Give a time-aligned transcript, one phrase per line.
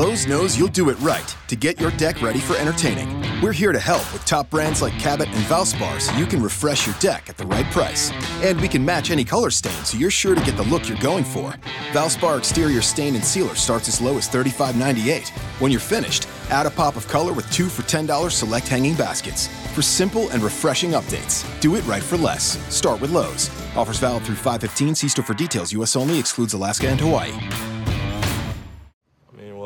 [0.00, 3.20] Lowe's knows you'll do it right to get your deck ready for entertaining.
[3.42, 6.86] We're here to help with top brands like Cabot and Valspar so you can refresh
[6.86, 8.10] your deck at the right price.
[8.42, 10.96] And we can match any color stain so you're sure to get the look you're
[10.96, 11.52] going for.
[11.92, 15.28] Valspar exterior stain and sealer starts as low as $35.98.
[15.60, 19.48] When you're finished, add a pop of color with two for $10 select hanging baskets.
[19.74, 22.56] For simple and refreshing updates, do it right for less.
[22.74, 23.50] Start with Lowe's.
[23.76, 24.94] Offers valid through 515.
[24.94, 25.74] See store for details.
[25.74, 25.94] U.S.
[25.94, 27.79] only excludes Alaska and Hawaii.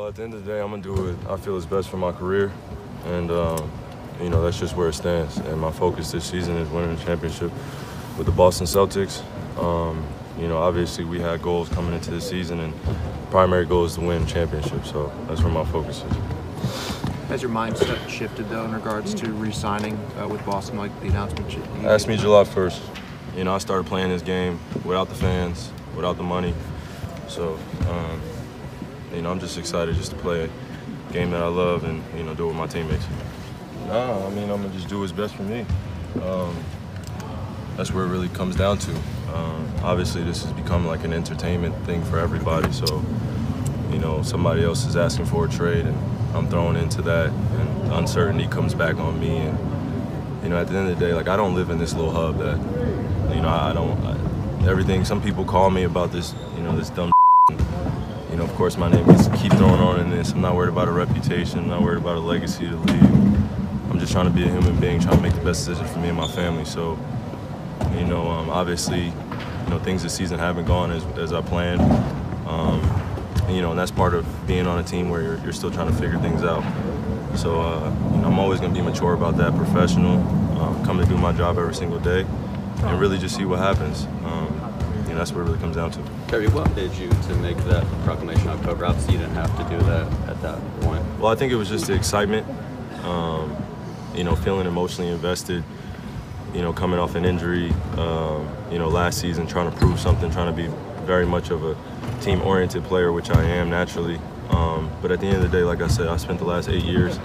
[0.05, 1.57] I mean, well, at the end of the day, I'm gonna do what I feel
[1.57, 2.51] is best for my career,
[3.05, 3.71] and um,
[4.21, 5.37] you know that's just where it stands.
[5.37, 7.51] And my focus this season is winning the championship
[8.15, 9.23] with the Boston Celtics.
[9.57, 10.05] Um,
[10.37, 12.73] you know, obviously we had goals coming into the season, and
[13.31, 14.85] primary goal is to win championship.
[14.85, 16.17] So that's where my focus is.
[17.29, 21.51] Has your mindset shifted though in regards to re-signing uh, with Boston, like the announcement?
[21.51, 22.79] You Ask me July 1st.
[23.35, 26.53] You know, I started playing this game without the fans, without the money.
[27.27, 27.57] So,
[27.89, 28.21] um,
[29.13, 32.23] you know, I'm just excited just to play a game that I love and, you
[32.23, 33.05] know, do it with my teammates.
[33.87, 35.65] No, I mean, I'm going to just do what's best for me.
[36.23, 36.55] Um,
[37.77, 38.91] that's where it really comes down to.
[39.33, 42.71] Um, obviously, this has become like an entertainment thing for everybody.
[42.71, 43.03] So,
[43.91, 45.97] you know, somebody else is asking for a trade and
[46.35, 49.37] I'm thrown into that, and uncertainty comes back on me.
[49.37, 49.57] And
[50.43, 52.11] you know, at the end of the day, like I don't live in this little
[52.11, 52.57] hub that,
[53.33, 53.97] you know, I, don't.
[54.05, 55.05] I, everything.
[55.05, 57.14] Some people call me about this, you know, this dumb.
[58.35, 60.33] And, you know, of course, my name is keep throwing on in this.
[60.33, 61.57] I'm not worried about a reputation.
[61.59, 63.03] I'm not worried about a legacy to leave.
[63.89, 65.99] I'm just trying to be a human being, trying to make the best decision for
[65.99, 66.65] me and my family.
[66.65, 66.99] So,
[67.93, 71.79] you know, um, obviously, you know, things this season haven't gone as, as I planned.
[72.45, 72.81] Um,
[73.47, 75.87] you know, and that's part of being on a team where you're, you're still trying
[75.87, 76.61] to figure things out.
[77.37, 80.17] So, uh, you know, I'm always going to be mature about that, professional,
[80.59, 82.25] um, come to do my job every single day,
[82.79, 84.07] and really just see what happens.
[85.15, 85.99] Know, that's what it really comes down to.
[86.27, 88.85] Kerry, what led you to make that proclamation October?
[88.85, 91.01] Obviously, you didn't have to do that at that point.
[91.19, 92.45] Well, I think it was just the excitement,
[93.05, 93.55] um,
[94.13, 95.63] you know, feeling emotionally invested,
[96.53, 100.29] you know, coming off an injury, um, you know, last season, trying to prove something,
[100.31, 100.67] trying to be
[101.05, 101.77] very much of a
[102.19, 104.19] team-oriented player, which I am naturally.
[104.49, 106.67] Um, but at the end of the day, like I said, I spent the last
[106.67, 107.17] eight years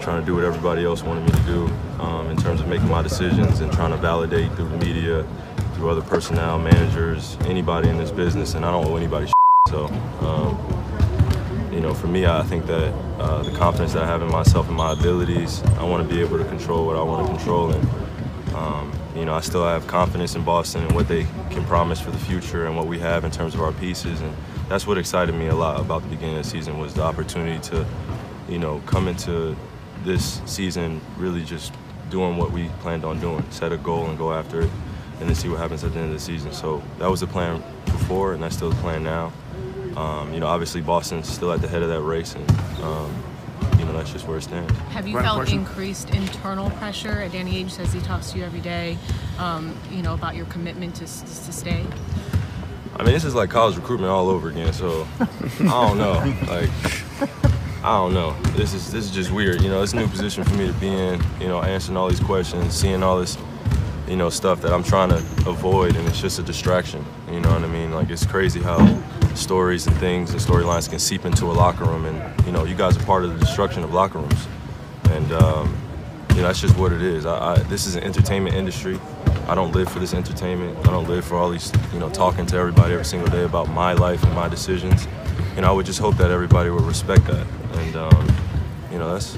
[0.00, 2.88] trying to do what everybody else wanted me to do um, in terms of making
[2.88, 5.24] my decisions and trying to validate through the media,
[5.80, 9.34] through other personnel, managers, anybody in this business, and I don't owe anybody shit.
[9.68, 9.86] So,
[10.20, 14.30] um, you know, for me, I think that uh, the confidence that I have in
[14.30, 17.32] myself and my abilities, I want to be able to control what I want to
[17.34, 17.70] control.
[17.70, 17.88] And,
[18.54, 22.10] um, you know, I still have confidence in Boston and what they can promise for
[22.10, 24.20] the future and what we have in terms of our pieces.
[24.20, 24.36] And
[24.68, 27.58] that's what excited me a lot about the beginning of the season was the opportunity
[27.70, 27.86] to,
[28.50, 29.56] you know, come into
[30.04, 31.72] this season really just
[32.10, 34.70] doing what we planned on doing, set a goal and go after it,
[35.20, 36.52] and then see what happens at the end of the season.
[36.52, 39.32] So that was the plan before, and that's still the plan now.
[39.96, 42.50] Um, you know, obviously Boston's still at the head of that race, and
[42.82, 43.22] um,
[43.78, 44.72] you know, that's just where it stands.
[44.90, 45.60] Have you felt question?
[45.60, 47.28] increased internal pressure?
[47.28, 48.98] Danny Ainge says he talks to you every day,
[49.38, 51.84] um, you know, about your commitment to, to stay.
[52.96, 54.72] I mean, this is like college recruitment all over again.
[54.72, 56.12] So I don't know.
[56.46, 56.70] Like,
[57.82, 58.36] I don't know.
[58.56, 59.62] This is this is just weird.
[59.62, 61.22] You know, it's a new position for me to be in.
[61.40, 63.38] You know, answering all these questions, seeing all this,
[64.10, 67.04] you know, stuff that I'm trying to avoid, and it's just a distraction.
[67.30, 67.92] You know what I mean?
[67.92, 69.00] Like, it's crazy how
[69.36, 72.74] stories and things and storylines can seep into a locker room, and you know, you
[72.74, 74.48] guys are part of the destruction of locker rooms,
[75.10, 75.76] and um,
[76.30, 77.24] you know, that's just what it is.
[77.24, 78.98] I, I, this is an entertainment industry.
[79.46, 80.76] I don't live for this entertainment.
[80.88, 83.68] I don't live for all these, you know, talking to everybody every single day about
[83.68, 85.06] my life and my decisions.
[85.54, 88.28] You know, I would just hope that everybody would respect that, and um,
[88.90, 89.36] you know, that's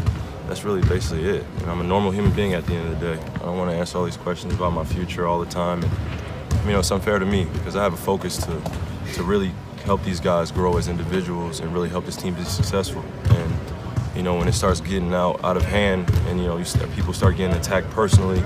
[0.53, 1.47] that's really basically it.
[1.67, 3.23] I'm a normal human being at the end of the day.
[3.37, 6.67] I don't want to answer all these questions about my future all the time, and
[6.67, 8.63] you know, it's unfair to me because I have a focus to
[9.15, 9.51] to really
[9.87, 13.03] help these guys grow as individuals and really help this team be successful.
[13.31, 13.55] And
[14.15, 16.93] you know, when it starts getting out out of hand, and you know, you start,
[16.93, 18.45] people start getting attacked personally,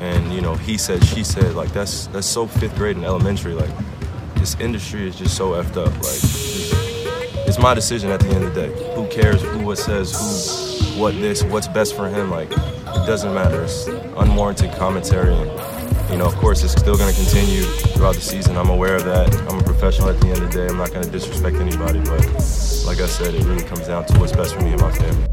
[0.00, 3.52] and you know, he said, she said, like that's that's so fifth grade and elementary.
[3.52, 3.70] Like
[4.34, 5.94] this industry is just so effed up.
[6.02, 8.94] Like it's my decision at the end of the day.
[8.96, 10.65] Who cares who what says who,
[10.96, 12.30] what this, what's best for him?
[12.30, 13.64] Like it doesn't matter.
[13.64, 15.50] It's unwarranted commentary and
[16.10, 17.62] you know, of course, it's still going to continue
[17.94, 18.56] throughout the season.
[18.56, 19.34] I'm aware of that.
[19.50, 20.66] I'm a professional at the end of the day.
[20.68, 22.22] I'm not going to disrespect anybody, but
[22.86, 25.26] like I said, it really comes down to what's best for me and my family.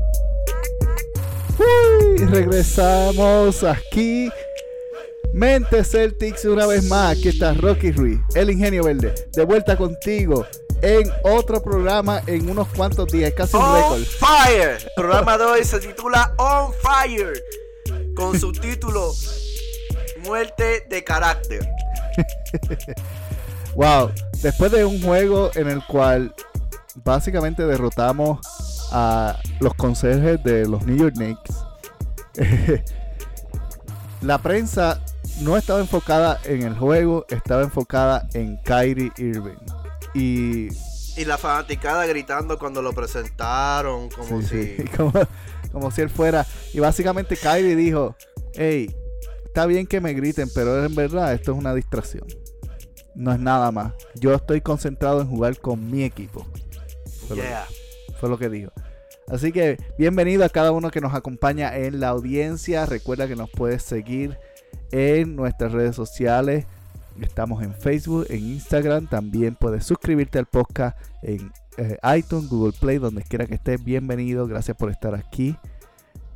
[1.59, 4.31] Uy, regresamos aquí.
[5.31, 7.17] Mente Celtics una vez más.
[7.17, 10.45] Aquí está Rocky Ruiz, el ingenio verde, de vuelta contigo
[10.83, 13.93] en otro programa en unos cuantos días, casi un récord.
[13.93, 14.77] On Fire.
[14.81, 17.41] El programa de hoy se titula On Fire
[18.15, 19.13] con su título
[20.25, 21.67] muerte de carácter.
[23.75, 26.35] wow, después de un juego en el cual
[26.95, 28.39] básicamente derrotamos
[28.91, 31.63] a los conserjes de los New York Knicks.
[34.21, 34.99] la prensa
[35.39, 39.82] no estaba enfocada en el juego, estaba enfocada en Kyrie Irving.
[40.13, 40.67] Y
[41.15, 44.77] Y la fanaticada gritando cuando lo presentaron, como Sí, si...
[44.77, 45.13] sí, como,
[45.71, 46.45] como si él fuera.
[46.73, 48.15] Y básicamente Kyrie dijo,
[48.53, 48.95] hey,
[49.45, 52.25] está bien que me griten, pero en verdad esto es una distracción.
[53.15, 53.93] No es nada más.
[54.15, 56.47] Yo estoy concentrado en jugar con mi equipo.
[57.27, 57.43] Fue, lo,
[58.19, 58.71] fue lo que dijo.
[59.27, 62.85] Así que bienvenido a cada uno que nos acompaña en la audiencia.
[62.85, 64.37] Recuerda que nos puedes seguir
[64.91, 66.65] en nuestras redes sociales.
[67.21, 69.07] Estamos en Facebook, en Instagram.
[69.07, 73.83] También puedes suscribirte al podcast en eh, iTunes, Google Play, donde quiera que estés.
[73.83, 74.47] Bienvenido.
[74.47, 75.55] Gracias por estar aquí.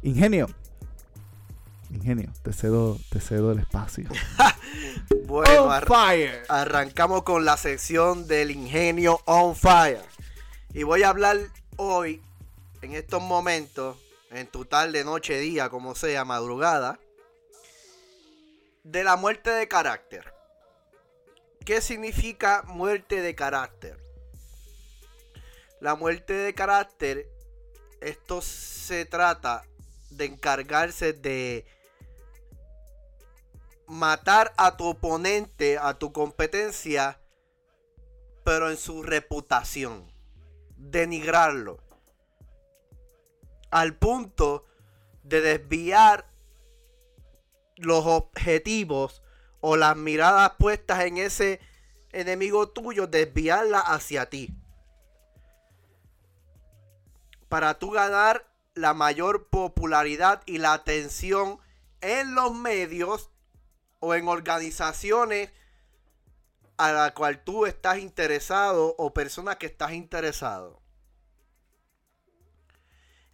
[0.03, 0.47] Ingenio.
[1.89, 4.09] Ingenio, te cedo, te cedo el espacio.
[5.25, 6.43] Bueno, On ar- fire.
[6.47, 10.01] arrancamos con la sección del ingenio on fire.
[10.73, 11.37] Y voy a hablar
[11.75, 12.21] hoy,
[12.81, 13.97] en estos momentos,
[14.31, 16.97] en tu tarde, noche, día, como sea, madrugada,
[18.83, 20.33] de la muerte de carácter.
[21.67, 23.99] ¿Qué significa muerte de carácter?
[25.81, 27.29] La muerte de carácter,
[27.99, 29.65] esto se trata
[30.09, 31.65] de encargarse de
[33.85, 37.19] matar a tu oponente, a tu competencia,
[38.45, 40.09] pero en su reputación.
[40.77, 41.83] Denigrarlo.
[43.71, 44.63] Al punto
[45.21, 46.31] de desviar
[47.75, 49.21] los objetivos
[49.61, 51.59] o las miradas puestas en ese
[52.11, 54.53] enemigo tuyo, desviarla hacia ti.
[57.49, 61.59] Para tú ganar la mayor popularidad y la atención
[62.01, 63.31] en los medios
[63.99, 65.51] o en organizaciones
[66.77, 70.79] a la cual tú estás interesado o personas que estás interesado.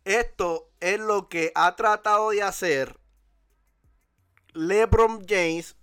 [0.05, 2.99] Esto es lo que ha tratado de hacer
[4.53, 5.75] LeBron James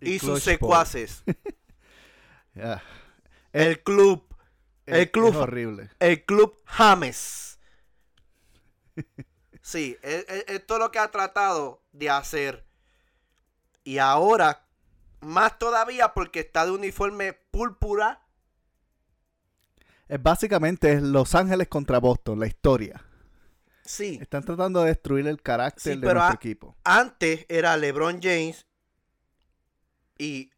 [0.00, 1.22] y, Y sus secuaces.
[3.52, 4.24] El club,
[4.86, 5.90] el Es- club, horrible.
[5.98, 7.58] el club James.
[9.62, 12.64] Sí, e- e- esto es lo que ha tratado de hacer.
[13.82, 14.64] Y ahora,
[15.20, 18.22] más todavía porque está de uniforme púrpura.
[20.06, 23.04] Es básicamente es Los Ángeles contra Boston, la historia.
[23.84, 26.76] Sí, Están tratando de destruir el carácter Sí, de pero nuestro equipo.
[26.84, 28.65] antes era LeBron James
[30.18, 30.50] y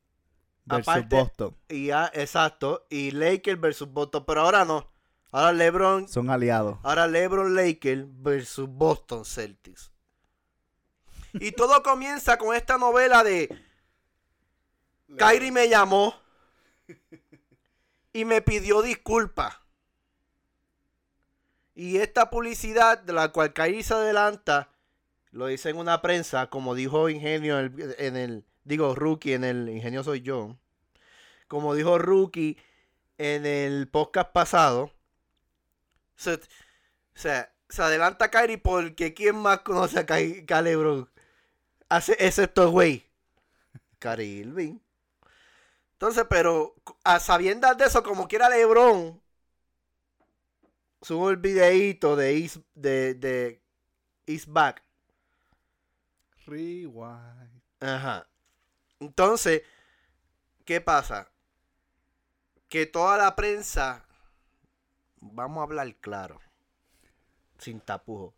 [0.64, 1.56] Versus aparte- Boston.
[1.68, 4.90] y ya, exacto, y Lakers versus Boston, pero ahora no.
[5.30, 6.78] Ahora LeBron, Son aliados.
[6.82, 9.92] ahora LeBron Lakers versus Boston Celtics.
[11.34, 13.48] Y todo comienza con esta novela de
[15.16, 16.14] Kyrie me llamó
[18.12, 19.54] y me pidió disculpas.
[21.74, 24.70] Y esta publicidad de la cual Kyrie se adelanta,
[25.30, 29.44] lo dice en una prensa, como dijo Ingenio en el, en el- digo Rookie en
[29.44, 30.56] el Ingenio soy yo,
[31.48, 32.58] como dijo Rookie
[33.16, 34.92] en el podcast pasado,
[36.16, 36.38] se,
[37.14, 41.08] se, se adelanta Kyrie porque ¿quién más conoce a, Ky- a LeBron?
[41.88, 43.06] Hace, excepto güey,
[43.98, 44.78] Kyrie Irving.
[45.94, 49.20] Entonces, pero a sabiendas de eso, como quiera LeBron,
[51.02, 53.62] subo el videíto de East, de, de
[54.26, 54.84] East Back.
[56.46, 57.62] Rewind.
[57.80, 58.28] Ajá.
[59.00, 59.62] Entonces,
[60.64, 61.30] ¿qué pasa?
[62.68, 64.04] Que toda la prensa,
[65.20, 66.40] vamos a hablar claro,
[67.58, 68.34] sin tapujo.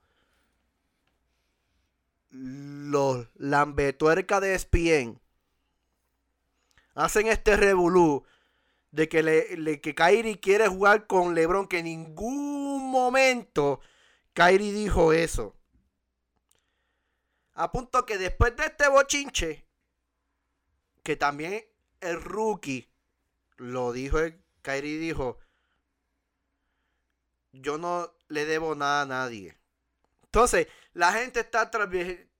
[2.30, 5.20] Los lambetuercas de ESPN
[6.94, 8.24] hacen este revolú
[8.92, 13.80] de que, le, le- que Kyrie quiere jugar con LeBron, que en ningún momento
[14.34, 15.56] Kyrie dijo eso.
[17.54, 19.64] A punto que después de este bochinche,
[21.02, 21.64] que también
[22.00, 22.88] el rookie
[23.56, 25.38] lo dijo, el Kyrie dijo,
[27.52, 29.56] yo no le debo nada a nadie.
[30.24, 31.70] Entonces, la gente está,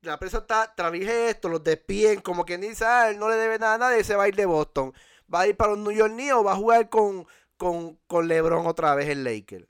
[0.02, 3.58] la prensa está, travije esto, los despiden, como quien dice, ah, él no le debe
[3.58, 4.94] nada a nadie, se va a ir de Boston.
[5.32, 7.26] Va a ir para los New York Knicks o va a jugar con,
[7.56, 9.66] con, con LeBron otra vez en Lakers.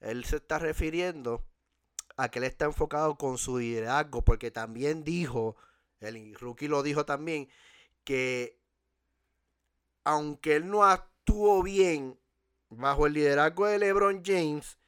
[0.00, 1.44] Él se está refiriendo
[2.16, 5.56] a que él está enfocado con su liderazgo, porque también dijo,
[6.00, 7.48] el rookie lo dijo también,
[8.08, 8.58] que
[10.02, 12.18] aunque él no actuó bien
[12.70, 14.78] bajo el liderazgo de LeBron James,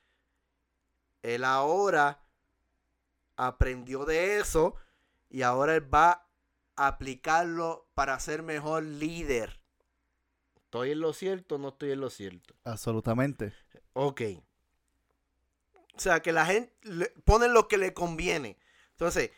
[1.20, 2.24] él ahora
[3.36, 4.74] aprendió de eso
[5.28, 6.26] y ahora él va
[6.76, 9.60] a aplicarlo para ser mejor líder.
[10.56, 12.54] ¿Estoy en lo cierto o no estoy en lo cierto?
[12.64, 13.52] Absolutamente.
[13.92, 14.22] Ok.
[15.94, 18.56] O sea, que la gente le ponen lo que le conviene.
[18.92, 19.30] Entonces,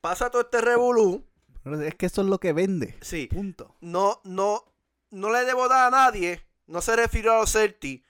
[0.00, 1.26] pasa todo este revolú.
[1.64, 2.96] Es que eso es lo que vende.
[3.02, 3.26] Sí.
[3.26, 3.76] Punto.
[3.80, 4.64] No, no,
[5.10, 6.46] no le debo dar a nadie.
[6.66, 8.06] No se refirió a los Celtics.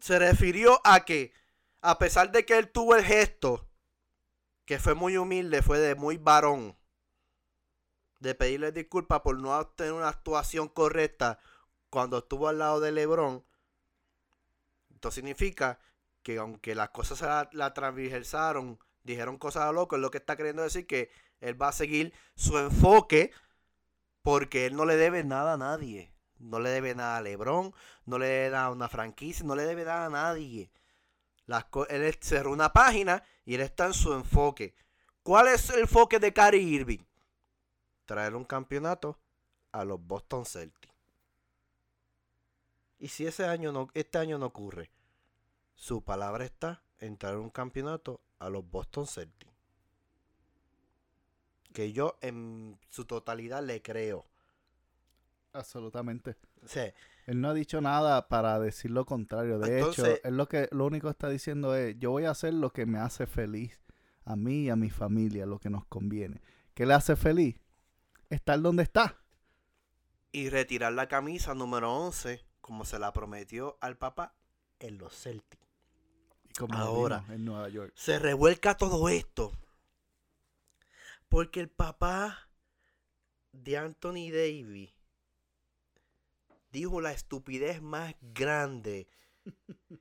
[0.00, 1.32] Se refirió a que,
[1.82, 3.68] a pesar de que él tuvo el gesto,
[4.64, 6.76] que fue muy humilde, fue de muy varón,
[8.20, 11.38] de pedirle disculpas por no tener una actuación correcta
[11.90, 13.44] cuando estuvo al lado de LeBron,
[14.94, 15.78] esto significa
[16.22, 20.18] que aunque las cosas se la, la transversaron, dijeron cosas a loco, es lo que
[20.18, 23.32] está queriendo decir que él va a seguir su enfoque
[24.22, 26.12] porque él no le debe nada a nadie.
[26.38, 27.74] No le debe nada a LeBron,
[28.06, 30.70] no le debe nada a una franquicia, no le debe nada a nadie.
[31.46, 34.74] Las él cerró una página y él está en su enfoque.
[35.22, 37.04] ¿Cuál es el enfoque de Kyrie Irving?
[38.04, 39.18] Traer un campeonato
[39.72, 40.94] a los Boston Celtics.
[42.98, 44.90] Y si ese año no, este año no ocurre,
[45.74, 49.52] su palabra está en traer un campeonato a los Boston Celtics.
[51.72, 54.26] Que yo en su totalidad le creo.
[55.52, 56.36] Absolutamente.
[56.64, 56.92] Sea,
[57.26, 59.58] Él no ha dicho nada para decir lo contrario.
[59.58, 62.30] De Entonces- hecho, él lo que lo único que está diciendo es, yo voy a
[62.30, 63.80] hacer lo que me hace feliz
[64.24, 66.40] a mí y a mi familia, lo que nos conviene.
[66.74, 67.56] ¿Qué le hace feliz?
[68.30, 69.16] Estar donde está.
[70.30, 74.34] y retirar la camisa número 11, como se la prometió al papá
[74.78, 75.66] en los Celtics.
[76.50, 77.24] Y como Ahora.
[77.28, 77.92] en Nueva York.
[77.96, 79.52] Se revuelca todo esto.
[81.28, 82.48] Porque el papá
[83.52, 84.90] de Anthony Davis
[86.72, 89.08] dijo la estupidez más grande.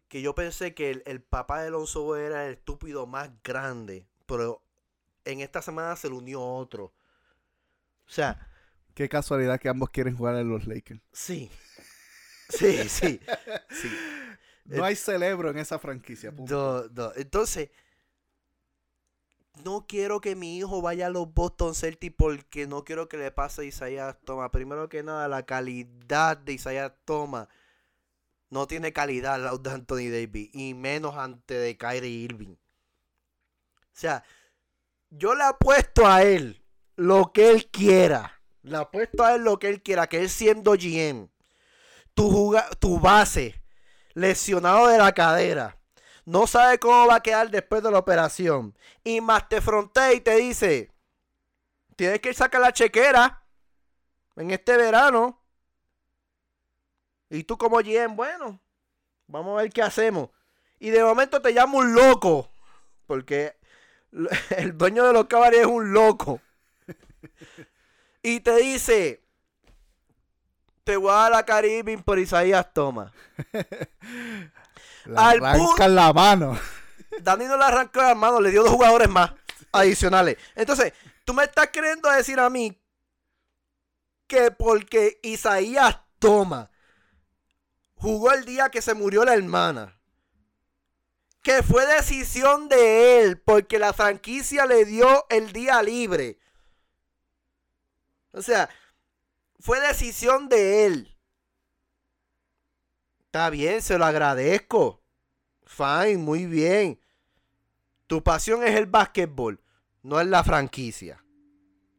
[0.10, 4.06] Que yo pensé que el, el papá de Alonso era el estúpido más grande.
[4.26, 4.62] Pero
[5.26, 6.86] en esta semana se le unió otro.
[8.06, 8.48] O sea,
[8.94, 11.02] Qué casualidad que ambos quieren jugar en los Lakers.
[11.12, 11.50] sí.
[12.50, 13.20] Sí, sí.
[13.70, 13.90] sí.
[14.68, 16.32] No hay celebro en esa franquicia.
[16.32, 16.90] punto.
[16.94, 17.12] No, no.
[17.16, 17.70] Entonces,
[19.64, 23.32] no quiero que mi hijo vaya a los Boston Celtics porque no quiero que le
[23.32, 24.50] pase a Isaiah Thomas.
[24.52, 27.48] Primero que nada, la calidad de Isaiah Thomas
[28.50, 32.56] no tiene calidad al lado de Anthony Davis y menos ante de Kyrie Irving.
[32.56, 34.24] O sea,
[35.10, 36.62] yo le apuesto a él
[36.96, 38.42] lo que él quiera.
[38.62, 41.30] Le apuesto a él lo que él quiera, que él siendo GM,
[42.14, 43.62] tu, tu base,
[44.18, 45.78] lesionado de la cadera,
[46.26, 50.22] no sabe cómo va a quedar después de la operación, y más te frontea y
[50.22, 50.92] te dice,
[51.96, 53.44] tienes que sacar la chequera
[54.36, 55.40] en este verano.
[57.30, 58.60] Y tú como GM, bueno,
[59.28, 60.30] vamos a ver qué hacemos.
[60.80, 62.50] Y de momento te llama un loco,
[63.06, 63.56] porque
[64.58, 66.42] el dueño de los caballos es un loco.
[68.24, 69.24] Y te dice,
[70.88, 73.12] te voy a dar la Caribbean por Isaías Thomas.
[75.06, 76.58] Le Al arrancan la mano.
[77.22, 79.34] Dani no le arrancó las manos, le dio dos jugadores más
[79.74, 80.38] adicionales.
[80.56, 80.94] Entonces,
[81.26, 82.82] tú me estás queriendo decir a mí
[84.28, 86.70] que porque Isaías Thomas
[87.96, 90.00] jugó el día que se murió la hermana,
[91.42, 96.40] que fue decisión de él, porque la franquicia le dio el día libre.
[98.32, 98.70] O sea,
[99.60, 101.18] fue decisión de él.
[103.26, 105.04] Está bien, se lo agradezco.
[105.66, 107.00] Fine, muy bien.
[108.08, 109.62] Tu pasión es el básquetbol,
[110.02, 111.24] no es la franquicia.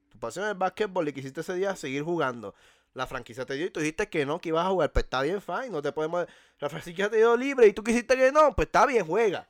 [0.08, 2.54] Tu pasión es el básquetbol y quisiste ese día seguir jugando.
[2.94, 4.90] La franquicia te dio y tú dijiste que no, que ibas a jugar.
[4.90, 6.26] Pues está bien, fine, no te podemos.
[6.58, 9.48] La franquicia te dio libre y tú quisiste que no, pues está bien, juega.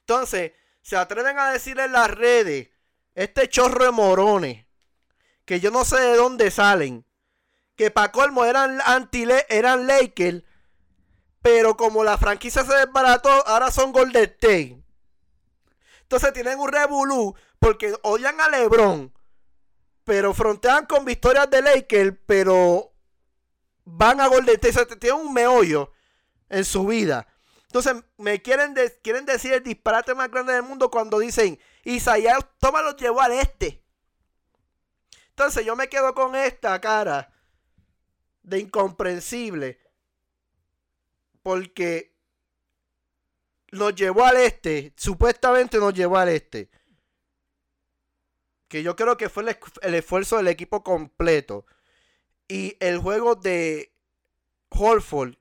[0.00, 2.70] Entonces, se atreven a decirle en las redes,
[3.14, 4.64] este chorro de morones,
[5.48, 7.06] que yo no sé de dónde salen,
[7.74, 10.42] que para colmo eran anti eran Lakers,
[11.40, 14.84] pero como la franquicia se desbarató, ahora son Golden State.
[16.02, 19.10] Entonces tienen un revolú porque odian a LeBron,
[20.04, 22.92] pero frontean con victorias de Lakers, pero
[23.86, 24.68] van a Golden State.
[24.82, 25.92] O sea, tienen un meollo
[26.50, 27.26] en su vida.
[27.62, 32.38] Entonces me quieren, de- quieren decir el disparate más grande del mundo cuando dicen Isaías
[32.58, 33.82] Thomas los llevó al este.
[35.38, 37.32] Entonces yo me quedo con esta cara
[38.42, 39.78] de incomprensible.
[41.44, 42.16] Porque
[43.70, 44.92] nos llevó al este.
[44.96, 46.68] Supuestamente nos llevó al este.
[48.66, 51.64] Que yo creo que fue el, esf- el esfuerzo del equipo completo.
[52.48, 53.94] Y el juego de
[54.70, 55.36] Holford.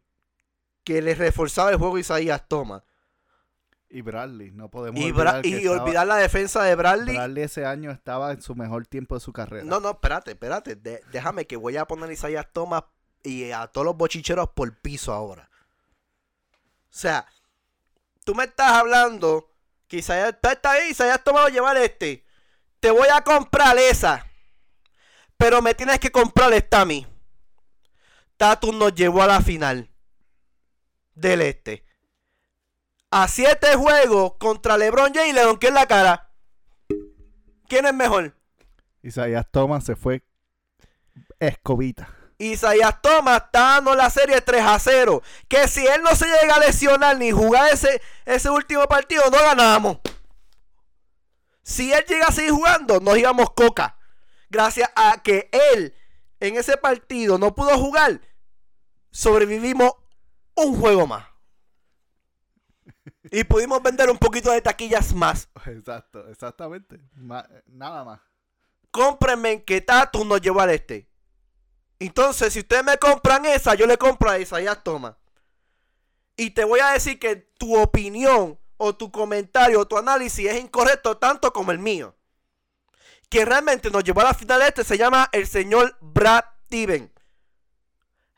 [0.84, 2.84] Que le reforzaba el juego Isaías Thomas.
[3.90, 7.16] Y Bradley, no podemos Y, olvidar que y estaba- olvidar la defensa de Bradley.
[7.16, 9.64] Bradley ese año estaba en su mejor tiempo de su carrera.
[9.64, 10.76] No, no, espérate, espérate.
[10.76, 12.84] De- déjame que voy a poner a Isaías Thomas
[13.24, 15.50] y a todos los bochicheros por piso ahora.
[16.90, 17.28] sea,
[18.26, 19.52] tú me estás hablando
[19.88, 22.26] que Isaías está, ahí, Isaías tomado llevar este.
[22.80, 24.26] Te voy a comprar esa.
[25.38, 27.06] Pero me tienes que comprar esta a mí.
[28.38, 29.90] Tatum nos llevó a la final
[31.14, 31.86] del este.
[33.10, 36.30] A siete juegos contra LeBron James y le donqué en la cara.
[37.68, 38.36] ¿Quién es mejor?
[39.02, 40.24] Isaías Thomas se fue
[41.40, 42.14] escobita.
[42.38, 45.22] Isaías Thomas está dando la serie 3 a 0.
[45.48, 49.38] Que si él no se llega a lesionar ni jugar ese, ese último partido, no
[49.38, 49.98] ganamos.
[51.64, 53.98] Si él llega a seguir jugando, nos íbamos coca.
[54.50, 55.94] Gracias a que él
[56.40, 58.22] en ese partido no pudo jugar,
[59.12, 59.94] sobrevivimos
[60.56, 61.26] un juego más.
[63.32, 65.50] Y pudimos vender un poquito de taquillas más.
[65.66, 67.00] Exacto, exactamente.
[67.16, 68.20] Ma- nada más.
[68.92, 71.08] Cómprenme que Tatum nos llevó al este.
[72.00, 75.18] Entonces, si ustedes me compran esa, yo le compro a esa, ya toma.
[76.36, 80.60] Y te voy a decir que tu opinión o tu comentario o tu análisis es
[80.62, 82.16] incorrecto tanto como el mío.
[83.30, 87.12] Que realmente nos llevó a la final este se llama el señor Brad Steven.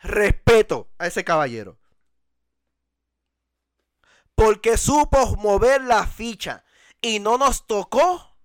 [0.02, 1.79] Respeto a ese caballero.
[4.40, 6.64] Porque supo mover la ficha
[7.02, 8.38] y no nos tocó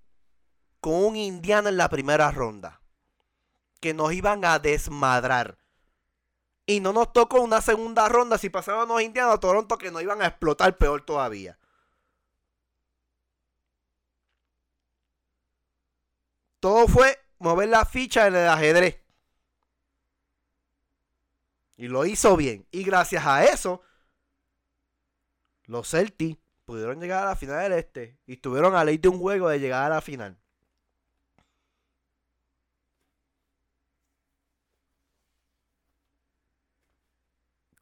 [0.81, 2.81] con un indiano en la primera ronda.
[3.81, 5.57] Que nos iban a desmadrar.
[6.67, 10.03] Y no nos tocó una segunda ronda si pasaban los indianos a Toronto que nos
[10.03, 11.61] iban a explotar peor todavía.
[16.59, 19.01] Todo fue mover la ficha en el ajedrez.
[21.77, 22.67] Y lo hizo bien.
[22.73, 23.81] Y gracias a eso,
[25.67, 28.19] los Celtics pudieron llegar a la final del este.
[28.27, 30.39] Y estuvieron a ley de un juego de llegar a la final.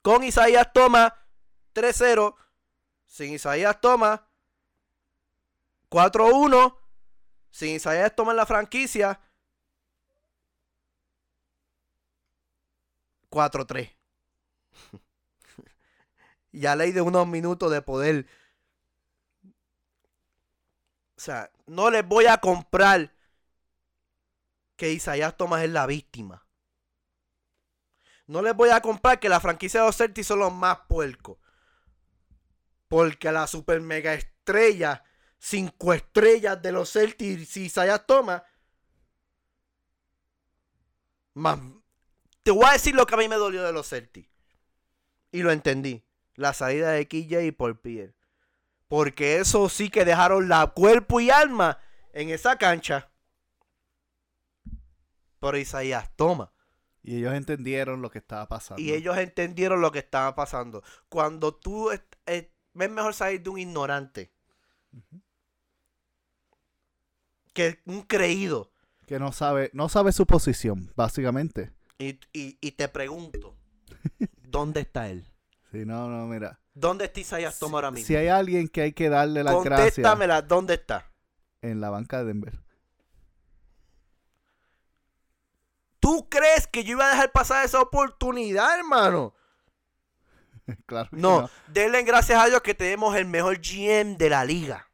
[0.02, 1.12] Con Isaías Thomas
[1.74, 2.34] 3-0.
[3.06, 4.20] Sin Isaías Thomas
[5.90, 6.76] 4-1.
[7.50, 9.20] Sin Isaías Thomas en la franquicia
[13.30, 13.96] 4-3.
[16.52, 18.26] ya ley de unos minutos de poder.
[21.16, 23.12] O sea, no les voy a comprar
[24.76, 26.46] que Isaías Thomas es la víctima.
[28.26, 31.38] No les voy a comprar que la franquicia de los Celtics son los más puercos.
[32.88, 35.04] Porque la super mega estrella,
[35.38, 38.42] cinco estrellas de los Celtics, si Isaiah Thomas.
[42.42, 44.30] Te voy a decir lo que a mí me dolió de los Celtics.
[45.30, 46.04] Y lo entendí.
[46.42, 48.14] La salida de KJ y Paul Pierre.
[48.88, 51.78] Porque eso sí que dejaron la cuerpo y alma
[52.12, 53.10] en esa cancha.
[55.40, 56.50] Pero Isaías Thomas.
[57.04, 58.82] Y ellos entendieron lo que estaba pasando.
[58.82, 60.82] Y ellos entendieron lo que estaba pasando.
[61.08, 64.32] Cuando tú es, es- es mejor salir de un ignorante
[67.52, 68.72] que un creído.
[69.06, 71.70] Que no sabe, no sabe su posición, básicamente.
[71.98, 73.56] Y, y- y te pregunto,
[74.42, 75.26] ¿dónde está él?
[75.72, 76.60] Sí, no, no, mira.
[76.74, 78.06] ¿Dónde está Isaías Thomas ahora mismo?
[78.06, 81.12] Si hay alguien que hay que darle las gracias Contéstamela, ¿dónde está?
[81.62, 82.60] en la banca de Denver.
[86.00, 89.34] ¿Tú crees que yo iba a dejar pasar esa oportunidad, hermano?
[90.86, 91.08] claro.
[91.10, 94.88] que No, denle gracias a Dios que tenemos el mejor GM de la liga.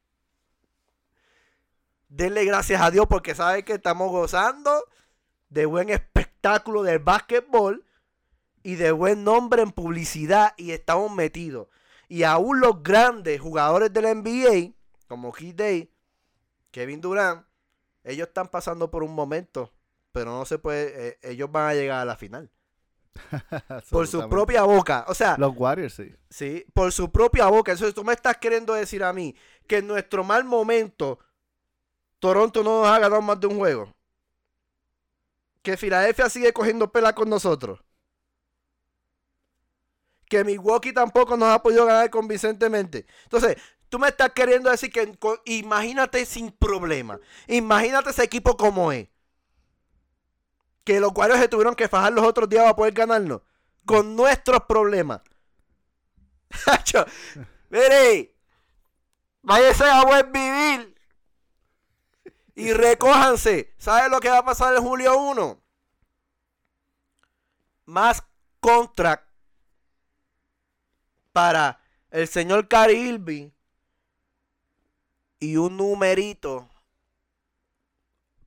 [2.11, 4.85] Denle gracias a Dios porque sabe que estamos gozando
[5.49, 7.85] de buen espectáculo del básquetbol
[8.63, 11.69] y de buen nombre en publicidad y estamos metidos.
[12.09, 14.75] Y aún los grandes jugadores del NBA,
[15.07, 15.93] como Heath Day,
[16.71, 17.47] Kevin Durant,
[18.05, 19.73] ellos están pasando por un momento,
[20.13, 22.51] pero no se puede, eh, ellos van a llegar a la final.
[23.91, 25.05] Por su propia boca.
[25.09, 26.15] O sea, Los Warriors, sí.
[26.31, 27.73] Sí, por su propia boca.
[27.73, 29.35] Entonces tú me estás queriendo decir a mí
[29.67, 31.19] que en nuestro mal momento
[32.19, 33.95] Toronto no nos ha ganado más de un juego.
[35.63, 37.81] Que Filadelfia sigue cogiendo pela con nosotros.
[40.29, 43.07] Que Milwaukee tampoco nos ha podido ganar convincentemente.
[43.25, 43.57] Entonces,
[43.89, 47.19] tú me estás queriendo decir que imagínate sin problema.
[47.47, 49.09] Imagínate ese equipo como es.
[50.85, 53.43] Que los Warriors se tuvieron que fajar los otros días para poder ganarnos.
[53.85, 55.21] Con nuestros problemas.
[57.71, 58.35] Mire,
[59.43, 60.95] váyase a buen vivir.
[62.55, 63.75] Y recójanse.
[63.79, 65.63] ¿Sabe lo que va a pasar en julio 1?
[67.87, 68.23] Más
[68.61, 69.28] contract
[71.39, 73.51] para el señor Cary Irving
[75.39, 76.69] y un numerito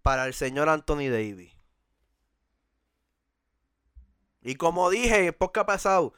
[0.02, 1.56] para el señor Anthony Davis.
[4.42, 6.14] Y como dije, en podcast pasado,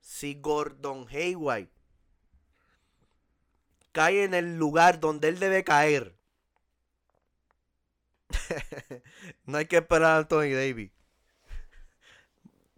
[0.00, 1.68] si Gordon Hayward
[3.92, 6.16] cae en el lugar donde él debe caer,
[9.44, 10.90] no hay que esperar a Anthony Davis.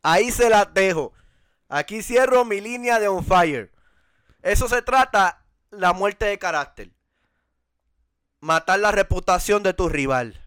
[0.03, 1.13] Ahí se la dejo.
[1.71, 3.71] Aquí cierro mi línea de on fire.
[4.43, 6.91] Eso se trata la muerte de carácter.
[8.41, 10.45] Matar la reputación de tu rival.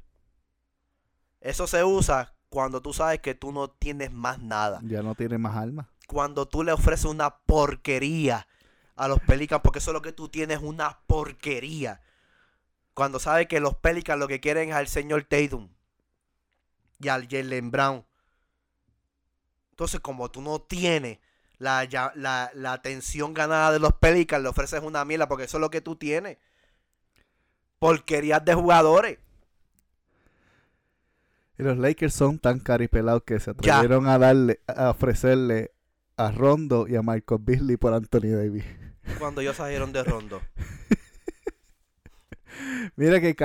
[1.40, 4.82] Eso se usa cuando tú sabes que tú no tienes más nada.
[4.84, 5.90] Ya no tiene más alma.
[6.08, 8.46] Cuando tú le ofreces una porquería
[8.96, 12.02] a los Pelicans, porque eso es lo que tú tienes, una porquería.
[12.94, 15.70] Cuando sabes que los Pelicans lo que quieren es al señor Tatum
[17.00, 18.06] y al Jalen Brown.
[19.74, 21.18] Entonces, como tú no tienes
[21.58, 21.84] la,
[22.14, 25.72] la, la atención ganada de los Pelicans, le ofreces una mierda, porque eso es lo
[25.72, 26.38] que tú tienes.
[27.80, 29.18] Porquerías de jugadores.
[31.58, 33.78] Y los Lakers son tan caripelados que se Ya.
[33.80, 35.72] atrevieron a darle, a ofrecerle
[36.18, 38.66] a Rondo y a Michael Beasley por Anthony Davis.
[39.18, 40.40] Cuando ellos salieron de Rondo.
[42.96, 43.36] Mira que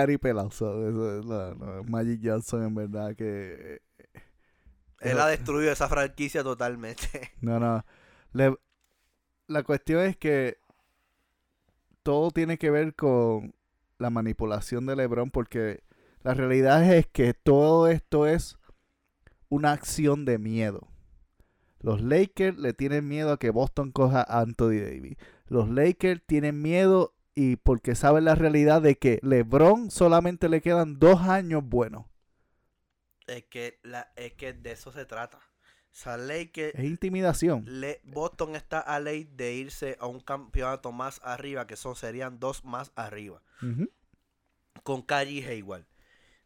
[1.25, 3.81] no, no, Magic Johnson en verdad que...
[5.01, 7.33] Él ha destruido esa franquicia totalmente.
[7.41, 7.85] No, no.
[8.33, 8.57] Le-
[9.47, 10.59] la cuestión es que
[12.03, 13.55] todo tiene que ver con
[13.99, 15.83] la manipulación de LeBron porque
[16.23, 18.59] la realidad es que todo esto es
[19.49, 20.89] una acción de miedo.
[21.81, 25.17] Los Lakers le tienen miedo a que Boston coja a Anthony Davis.
[25.47, 30.99] Los Lakers tienen miedo y porque saben la realidad de que LeBron solamente le quedan
[30.99, 32.07] dos años buenos.
[33.29, 35.39] Es que, la, es que de eso se trata.
[35.39, 37.65] O sea, Lakers, Es intimidación.
[37.81, 42.39] le- Boston está a ley de irse a un campeonato más arriba, que son serían
[42.41, 43.43] dos más arriba.
[43.63, 43.91] Ujú.
[44.83, 45.87] Con Kyrie Hayward.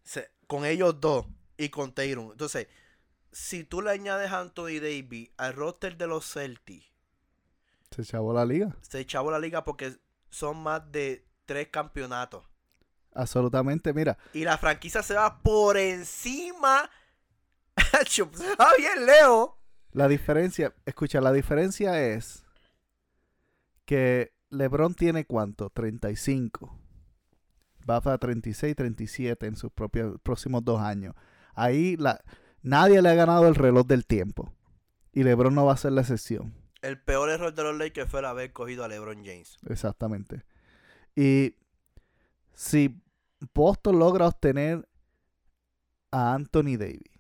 [0.03, 2.33] Se- con ellos dos y con Tatum.
[2.33, 2.67] Entonces,
[3.31, 6.87] si tú le añades a Anthony Davis al roster de los Celtics,
[7.91, 8.77] Se chavó la liga.
[8.81, 9.95] se echaba la liga porque
[10.31, 12.45] son más de tres campeonatos.
[13.15, 13.93] Absolutamente.
[13.93, 16.91] Mira, Y la franquicia se va por encima.
[18.07, 19.51] se va bien lejos.
[19.93, 22.45] La diferencia, escucha, la diferencia es
[23.85, 25.71] que LeBron tiene cuánto?
[25.71, 26.79] 35.
[27.89, 31.15] Va para 36, 37 en sus propios próximos dos años.
[31.55, 32.23] Ahí la,
[32.63, 34.55] nadie le ha ganado el reloj del tiempo.
[35.13, 36.55] Y LeBron no va a ser la excepción.
[36.81, 39.59] El peor error de los Lakers fue el haber cogido a LeBron James.
[39.69, 40.45] Exactamente.
[41.15, 41.57] Y
[42.55, 43.02] si
[43.55, 44.89] Boston logra obtener
[46.11, 47.11] a Anthony Davis,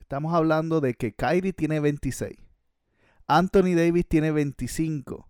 [0.00, 2.36] estamos hablando de que Kyrie tiene 26,
[3.26, 5.28] Anthony Davis tiene 25,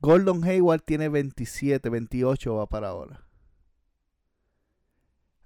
[0.00, 3.26] Gordon Hayward tiene 27, 28 va para ahora.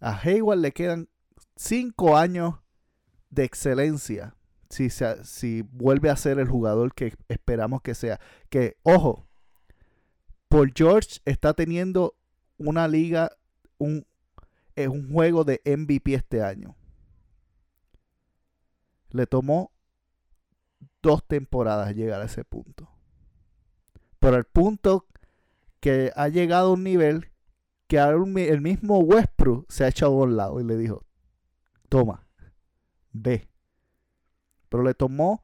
[0.00, 1.08] A Hayward le quedan
[1.56, 2.54] 5 años
[3.28, 4.34] de excelencia
[4.70, 8.18] si, se- si vuelve a ser el jugador que esperamos que sea.
[8.48, 9.26] Que, ojo,
[10.48, 12.16] Paul George está teniendo
[12.60, 13.32] una liga,
[13.78, 14.06] un,
[14.74, 16.76] es un juego de MVP este año.
[19.10, 19.72] Le tomó
[21.02, 22.88] dos temporadas llegar a ese punto.
[24.18, 25.06] Pero el punto
[25.80, 27.32] que ha llegado a un nivel
[27.88, 31.04] que el mismo Westbrook se ha echado a un lado y le dijo,
[31.88, 32.28] toma,
[33.10, 33.48] ve.
[34.68, 35.42] Pero le tomó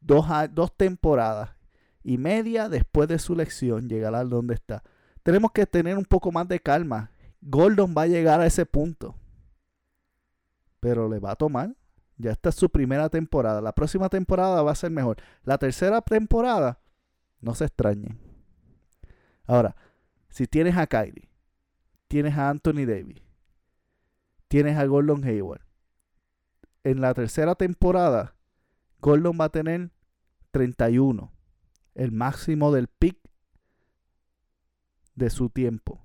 [0.00, 1.56] dos, dos temporadas
[2.02, 4.82] y media después de su elección llegar a donde está.
[5.26, 7.10] Tenemos que tener un poco más de calma.
[7.40, 9.16] Gordon va a llegar a ese punto.
[10.78, 11.74] Pero le va a tomar.
[12.16, 13.60] Ya esta es su primera temporada.
[13.60, 15.16] La próxima temporada va a ser mejor.
[15.42, 16.78] La tercera temporada,
[17.40, 18.16] no se extrañen.
[19.46, 19.74] Ahora,
[20.28, 21.28] si tienes a Kyrie,
[22.06, 23.20] tienes a Anthony Davis,
[24.46, 25.62] tienes a Gordon Hayward,
[26.84, 28.36] en la tercera temporada,
[29.00, 29.90] Gordon va a tener
[30.52, 31.32] 31,
[31.96, 33.25] el máximo del pick
[35.16, 36.00] de su tiempo.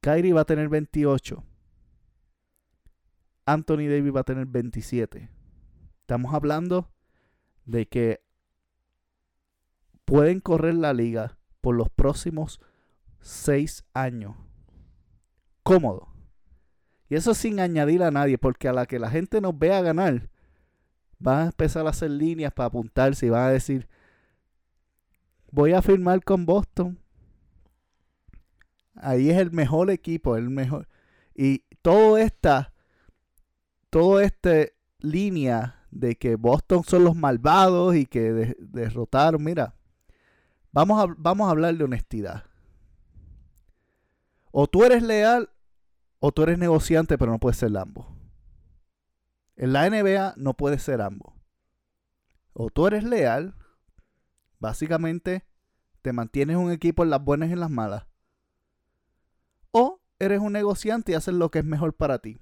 [0.00, 1.44] Kyrie va a tener 28.
[3.46, 5.30] Anthony Davis va a tener 27.
[6.00, 6.90] Estamos hablando
[7.64, 8.20] de que
[10.04, 12.60] pueden correr la liga por los próximos
[13.20, 14.36] 6 años.
[15.62, 16.08] Cómodo.
[17.08, 20.30] Y eso sin añadir a nadie, porque a la que la gente nos vea ganar,
[21.18, 23.88] van a empezar a hacer líneas para apuntarse y van a decir,
[25.52, 26.98] voy a firmar con Boston.
[28.96, 30.88] Ahí es el mejor equipo, el mejor.
[31.34, 32.72] Y todo esta,
[33.90, 39.74] todo este línea de que Boston son los malvados y que de- derrotaron, mira,
[40.72, 42.44] vamos a, vamos a hablar de honestidad.
[44.50, 45.50] O tú eres leal
[46.18, 48.06] o tú eres negociante, pero no puedes ser ambos.
[49.56, 51.34] En la NBA no puedes ser ambos.
[52.52, 53.54] O tú eres leal,
[54.62, 55.44] básicamente
[56.00, 58.06] te mantienes un equipo en las buenas y en las malas.
[59.72, 62.38] O eres un negociante y haces lo que es mejor para ti.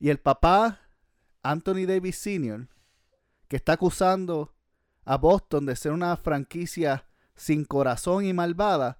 [0.00, 0.80] Y el papá,
[1.42, 2.68] Anthony Davis Sr.,
[3.46, 4.54] que está acusando
[5.04, 8.98] a Boston de ser una franquicia sin corazón y malvada,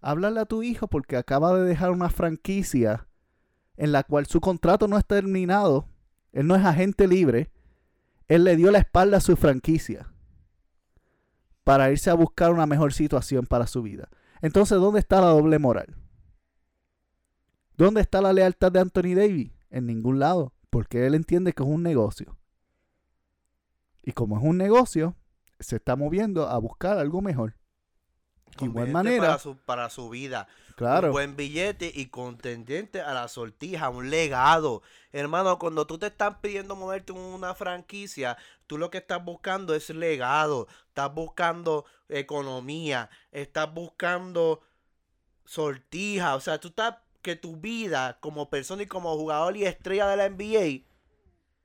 [0.00, 3.08] háblale a tu hijo porque acaba de dejar una franquicia
[3.76, 5.88] en la cual su contrato no está terminado.
[6.32, 7.50] Él no es agente libre.
[8.28, 10.11] Él le dio la espalda a su franquicia
[11.64, 14.08] para irse a buscar una mejor situación para su vida.
[14.40, 15.96] Entonces, ¿dónde está la doble moral?
[17.76, 19.52] ¿Dónde está la lealtad de Anthony Davis?
[19.70, 22.36] En ningún lado, porque él entiende que es un negocio.
[24.02, 25.16] Y como es un negocio,
[25.60, 27.54] se está moviendo a buscar algo mejor.
[28.58, 30.46] De igual manera, Para su, para su vida.
[30.82, 34.82] Claro, Un buen billete y contendiente a la sortija, un legado.
[35.12, 39.74] Hermano, cuando tú te estás pidiendo moverte en una franquicia, tú lo que estás buscando
[39.74, 40.66] es legado.
[40.88, 43.10] Estás buscando economía.
[43.30, 44.60] Estás buscando
[45.44, 46.34] sortija.
[46.34, 50.16] O sea, tú estás que tu vida como persona y como jugador y estrella de
[50.16, 50.84] la NBA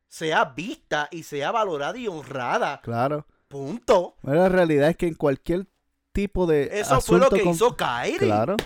[0.08, 2.80] sea vista y sea valorada y honrada.
[2.82, 3.26] claro.
[3.48, 4.18] Punto.
[4.24, 5.68] Bueno, la realidad es que en cualquier
[6.12, 8.18] tipo de Eso fue lo que con- hizo Kyrie.
[8.20, 8.58] Claro.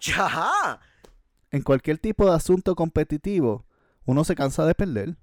[0.00, 0.80] Ya.
[1.50, 3.66] En cualquier tipo de asunto competitivo,
[4.04, 5.16] uno se cansa de perder.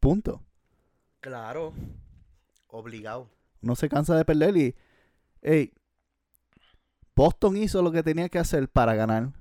[0.00, 0.42] Punto.
[1.20, 1.74] Claro.
[2.68, 3.30] Obligado.
[3.62, 4.74] Uno se cansa de perder y.
[5.42, 5.72] Hey,
[7.14, 9.32] Boston hizo lo que tenía que hacer para ganar.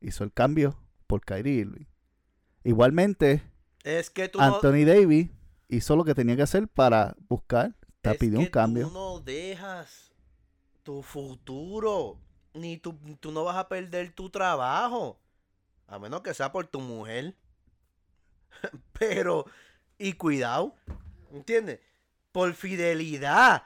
[0.00, 1.86] Hizo el cambio por Kyrie Irving.
[2.64, 3.42] Igualmente,
[3.84, 5.30] Es que tú no, Anthony Davis
[5.68, 7.76] hizo lo que tenía que hacer para buscar.
[8.00, 8.88] Te pidió un cambio.
[8.88, 10.12] Tú no dejas
[10.82, 12.18] tu futuro.
[12.54, 15.18] Ni tú, tú no vas a perder tu trabajo.
[15.86, 17.34] A menos que sea por tu mujer.
[18.98, 19.46] Pero,
[19.98, 20.74] y cuidado.
[21.32, 21.80] ¿Entiendes?
[22.32, 23.64] Por fidelidad.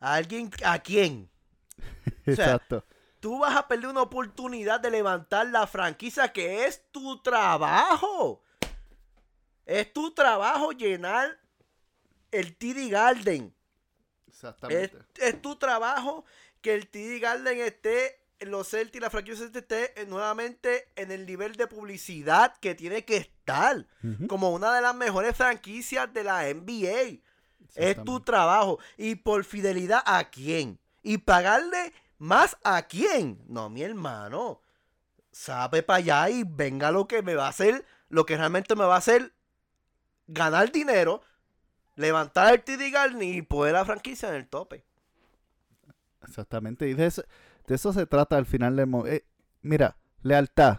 [0.00, 0.50] ¿A alguien?
[0.64, 1.30] ¿A quién?
[2.26, 2.84] o sea, Exacto.
[3.20, 8.42] Tú vas a perder una oportunidad de levantar la franquicia que es tu trabajo.
[9.66, 11.38] Es tu trabajo llenar
[12.30, 13.54] el TD Garden.
[14.26, 14.98] Es, Exactamente.
[15.16, 16.24] es tu trabajo
[16.60, 21.54] que el TD Garden esté, los Celtics, la franquicia esté eh, nuevamente en el nivel
[21.54, 23.86] de publicidad que tiene que estar.
[24.28, 27.20] Como una de las mejores franquicias de la NBA.
[27.74, 28.78] Es tu trabajo.
[28.96, 30.78] ¿Y por fidelidad a quién?
[31.02, 33.42] ¿Y pagarle más a quién?
[33.46, 34.60] No, mi hermano.
[35.32, 38.84] Sabe para allá y venga lo que me va a hacer, lo que realmente me
[38.84, 39.32] va a hacer
[40.26, 41.22] ganar dinero,
[41.96, 44.84] levantar el TD Garden y poner la franquicia en el tope.
[46.26, 46.88] Exactamente.
[46.88, 47.22] Y de eso,
[47.66, 49.24] de eso se trata al final del eh,
[49.62, 50.78] mira, lealtad.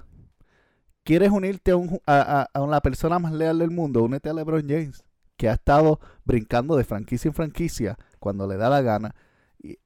[1.04, 4.04] ¿Quieres unirte a, un a, a- a la persona más leal del mundo?
[4.04, 5.04] Únete a LeBron James,
[5.38, 9.16] que ha estado brincando de franquicia en franquicia cuando le da la gana
[9.64, 9.80] y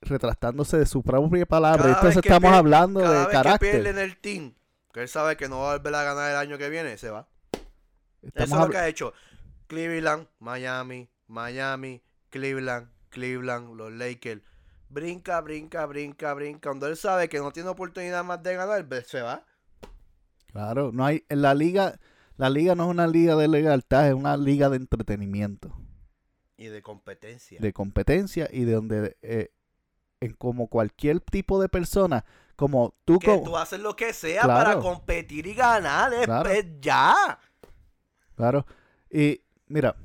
[0.00, 1.82] retractándose de su propia palabra.
[1.82, 3.70] Cada entonces que estamos pier- hablando Cada de vez que carácter.
[3.70, 4.54] pierde en el team,
[4.92, 7.10] que él sabe que no va a volver a ganar el año que viene, se
[7.10, 7.28] va.
[8.22, 9.12] Estamos Eso es lo que ha hecho
[9.68, 14.42] Cleveland, Miami, Miami, Cleveland, Cleveland, los Lakers.
[14.88, 16.68] Brinca, brinca, brinca, brinca.
[16.70, 19.44] Cuando él sabe que no tiene oportunidad más de ganar, pues, se va.
[20.52, 21.98] Claro, no hay en la liga,
[22.36, 25.76] la liga no es una liga de lealtad, es una liga de entretenimiento.
[26.56, 27.60] Y de competencia.
[27.60, 29.52] de competencia y de donde eh,
[30.20, 32.24] en como cualquier tipo de persona
[32.56, 34.64] como tú que como tú haces lo que sea Claro.
[34.64, 36.10] para competir y ganar.
[36.24, 36.48] Claro.
[36.48, 37.38] es ya.
[38.34, 38.64] claro
[39.10, 39.96] y mira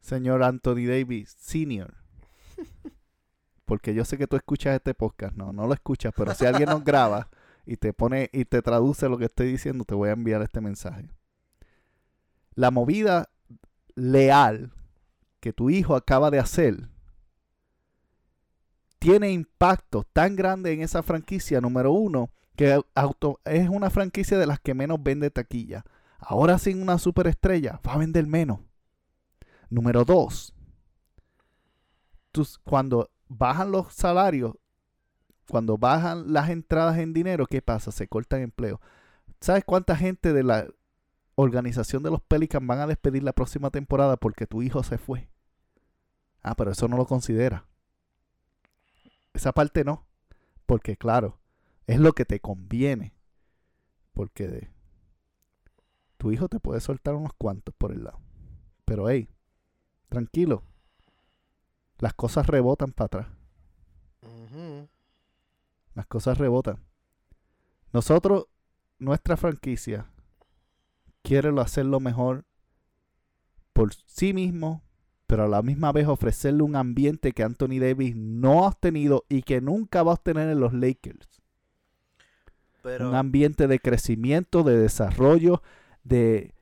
[0.00, 1.94] señor Anthony Davis Senior
[3.68, 6.68] porque yo sé que tú escuchas este podcast no no lo escuchas pero si alguien
[6.70, 7.28] nos graba
[7.66, 10.60] y te pone y te traduce lo que estoy diciendo te voy a enviar este
[10.60, 11.08] mensaje
[12.54, 13.28] la movida
[13.94, 14.72] leal
[15.40, 16.88] que tu hijo acaba de hacer
[18.98, 24.46] tiene impacto tan grande en esa franquicia, número uno, que auto, es una franquicia de
[24.46, 25.84] las que menos vende taquilla.
[26.18, 28.58] Ahora sin una superestrella, va a vender menos.
[29.70, 30.52] Número dos,
[32.32, 34.54] tus- cuando bajan los salarios,
[35.50, 37.90] cuando bajan las entradas en dinero, ¿qué pasa?
[37.92, 38.80] Se cortan empleo.
[39.40, 40.66] ¿Sabes cuánta gente de la
[41.36, 45.28] organización de los Pelicans van a despedir la próxima temporada porque tu hijo se fue?
[46.42, 47.66] Ah, pero eso no lo considera.
[49.32, 50.06] Esa parte no.
[50.66, 51.38] Porque claro,
[51.86, 53.14] es lo que te conviene.
[54.12, 54.70] Porque de-
[56.16, 58.20] tu hijo te puede soltar unos cuantos por el lado.
[58.84, 59.28] Pero hey,
[60.08, 60.62] tranquilo.
[61.98, 63.26] Las cosas rebotan para atrás.
[65.94, 66.78] Las cosas rebotan.
[67.92, 68.46] Nosotros,
[68.98, 70.06] nuestra franquicia,
[71.22, 72.44] quiere lo- hacer lo mejor
[73.72, 74.82] por sí mismo,
[75.26, 79.42] pero a la misma vez ofrecerle un ambiente que Anthony Davis no ha obtenido y
[79.42, 81.40] que nunca va a obtener en los Lakers.
[82.82, 85.62] Pero Un ambiente de crecimiento, de desarrollo,
[86.04, 86.54] de,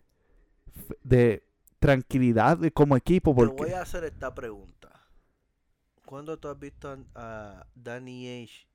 [1.05, 1.44] de
[1.79, 3.35] tranquilidad de- como equipo.
[3.35, 4.96] te voy a hacer esta pregunta.
[6.07, 8.69] ¿Cuándo tú has visto a- Danny Ainge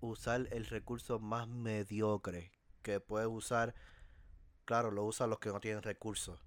[0.00, 2.50] usar el recurso más mediocre
[2.82, 3.74] que puede usar?
[4.64, 6.40] Claro, lo usan los que no tienen recursos.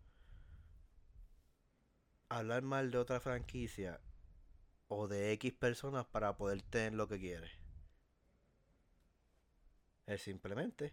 [2.28, 4.02] Hablar mal de otra franquicia
[4.88, 7.52] o de X personas para poder tener lo que quiere.
[10.08, 10.92] Él simplemente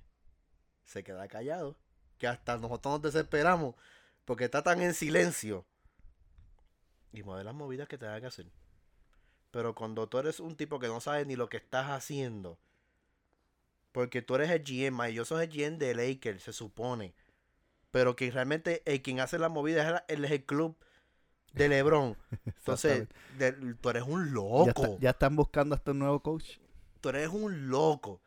[0.84, 1.78] se queda callado.
[2.18, 3.74] Que hasta nosotros nos desesperamos.
[4.26, 5.64] Porque está tan en silencio.
[7.12, 8.46] Y mueve las movidas que tenga que hacer.
[9.50, 12.58] Pero cuando tú eres un tipo que no sabe ni lo que estás haciendo.
[13.92, 17.14] Porque tú eres el GM, y yo soy el GM de Lakers, se supone.
[17.90, 20.76] Pero que realmente el quien hace la movida es el, es el club
[21.54, 22.16] de LeBron.
[22.44, 24.68] Entonces, de- tú eres un ya, loco.
[24.84, 26.58] está- ya están buscando hasta un nuevo coach.
[27.00, 28.20] Tú eres un loco.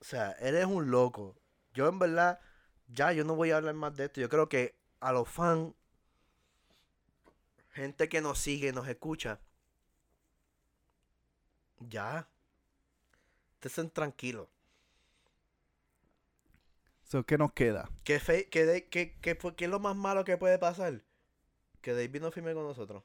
[0.00, 1.36] O sea, eres un loco.
[1.72, 2.40] Yo en verdad,
[2.88, 4.20] ya yo no voy a hablar más de esto.
[4.20, 5.72] Yo creo que a los fans,
[7.70, 9.40] gente que nos sigue, nos escucha,
[11.88, 12.28] ya.
[13.62, 14.48] Estén tranquilos.
[17.04, 17.90] So, ¿Qué nos queda?
[18.04, 21.02] ¿Qué, fe- qué, de- qué- qué fue- qué es lo más malo que puede pasar?
[21.80, 23.02] Que David no firme con nosotros.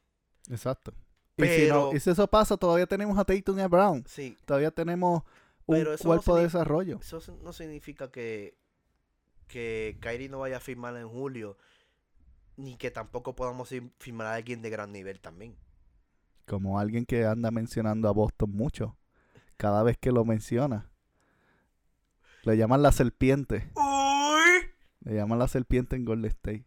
[0.50, 0.94] Exacto.
[1.38, 4.04] Y, si no- Pero- y si eso pasa, todavía tenemos a Tatum y a Brown.
[4.08, 5.24] Sí, Todavía tenemos
[5.66, 7.00] un no cuerpo de desarrollo.
[7.02, 8.56] Eso no significa que,
[9.48, 11.58] que Kyrie no vaya a firmar en julio,
[12.58, 15.58] ni que tampoco podamos ir- firmar a alguien de gran nivel también.
[16.46, 18.98] Como alguien que anda mencionando a Boston mucho.
[19.58, 20.90] Cada vez que lo menciona.
[22.44, 23.72] Le llaman la serpiente.
[23.76, 24.70] ¡Uy!
[25.02, 26.66] Le llaman la serpiente en Golden State.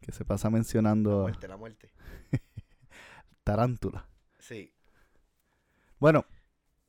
[0.00, 1.92] Que se pasa La mencionando muerte, la muerte.
[3.44, 4.08] tarántula.
[4.38, 4.74] Sí.
[5.98, 6.24] Bueno,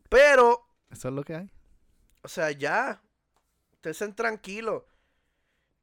[0.10, 1.52] Pero, eso es lo que hay.
[2.24, 3.02] o sea, ya.
[3.84, 4.84] Estén tranquilos.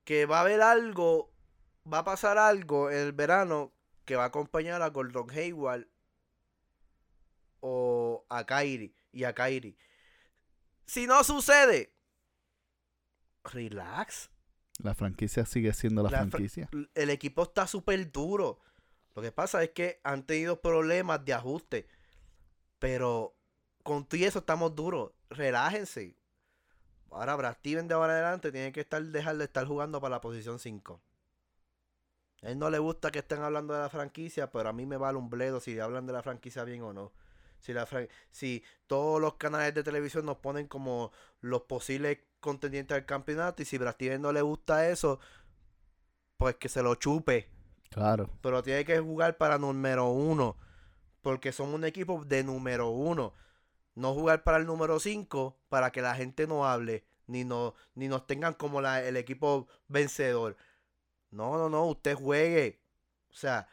[0.04, 1.30] Que va a haber algo,
[1.92, 3.72] va a pasar algo en el verano
[4.08, 5.86] que va a acompañar a Gordon Hayward
[7.60, 9.76] o a Kyrie y a Kyrie.
[10.86, 11.92] Si no sucede,
[13.44, 14.30] relax.
[14.78, 16.70] La franquicia sigue siendo la, La fra- franquicia.
[16.94, 18.60] El equipo está súper duro.
[19.14, 21.86] Lo que pasa es que han tenido problemas de ajuste.
[22.78, 23.36] Pero
[23.82, 25.12] con todo y eso estamos duros.
[25.28, 26.16] Relájense.
[27.10, 30.20] Ahora Brad Steven de ahora adelante tiene que estar, dejar de estar jugando para la
[30.22, 31.02] posición 5.
[32.42, 35.18] Él no le gusta que estén hablando de la franquicia, pero a mí me vale
[35.18, 37.12] un bledo si hablan de la franquicia bien o no.
[37.58, 42.96] Si, la fran- si todos los canales de televisión nos ponen como los posibles contendientes
[42.96, 45.18] al campeonato y si Steven no le gusta eso,
[46.36, 47.48] pues que se lo chupe.
[47.90, 48.30] Claro.
[48.42, 50.56] Pero tiene que jugar para número uno.
[51.20, 53.34] Porque somos un equipo de número uno.
[53.94, 57.04] No jugar para el número 5 para que la gente no hable.
[57.26, 60.56] Ni, no, ni nos tengan como la- el equipo vencedor.
[61.30, 61.86] No, no, no.
[61.86, 62.80] Usted juegue.
[63.30, 63.68] O sea,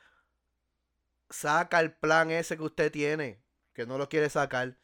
[1.30, 3.44] saca el plan ese que usted tiene.
[3.74, 4.78] Que no lo quiere sacar.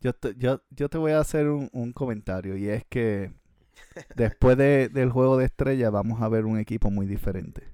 [0.00, 3.32] Yo te, yo, yo te voy a hacer un, un comentario y es que
[4.16, 7.68] después de- del juego de estrella vamos a ver un equipo muy diferente.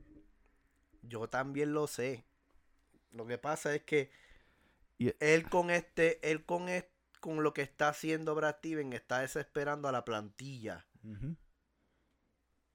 [1.02, 2.24] Yo también lo sé.
[3.12, 4.10] Lo que pasa es que
[4.98, 6.66] Y- él con este, él con
[7.20, 10.86] con lo que está haciendo Brad Steven está desesperando a la plantilla.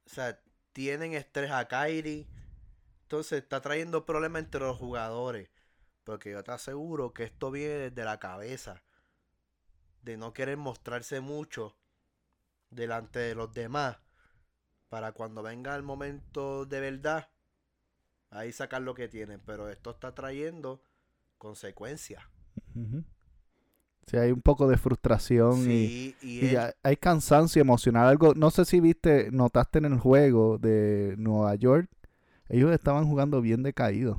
[0.05, 0.39] O sea,
[0.73, 2.27] tienen estrés a Kyrie.
[3.03, 5.49] Entonces está trayendo problemas entre los jugadores.
[6.03, 8.83] Porque yo te aseguro que esto viene desde la cabeza.
[10.01, 11.77] De no querer mostrarse mucho
[12.69, 13.97] delante de los demás.
[14.89, 17.29] Para cuando venga el momento de verdad.
[18.29, 19.39] Ahí sacar lo que tienen.
[19.45, 20.83] Pero esto está trayendo
[21.37, 22.23] consecuencias.
[24.07, 28.07] Sí, hay un poco de frustración y, Sí, y, y él- hay- cansancio emocional.
[28.07, 31.89] Algo, no sé si viste, notaste en el juego de Nueva York,
[32.49, 34.17] ellos estaban jugando bien decaídos.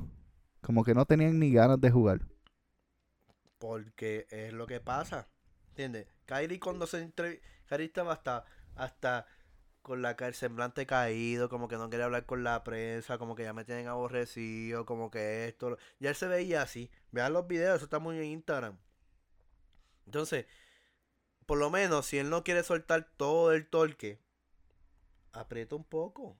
[0.61, 2.21] Como que no tenían ni ganas de jugar.
[3.57, 5.27] Porque es lo que pasa.
[5.69, 6.07] ¿Entiendes?
[6.25, 7.41] Kyrie cuando se entre...
[7.67, 9.25] Kyrie estaba hasta, hasta
[9.81, 13.43] con la el semblante caído, como que no quería hablar con la prensa, como que
[13.43, 15.71] ya me tienen aborrecido, como que esto.
[15.71, 16.91] lo- Ya él se veía así.
[17.11, 18.77] Vean los videos, eso está muy en Instagram.
[20.05, 20.45] Entonces,
[21.45, 24.19] por lo menos, si él no quiere soltar todo el torque,
[25.31, 26.37] aprieta un poco.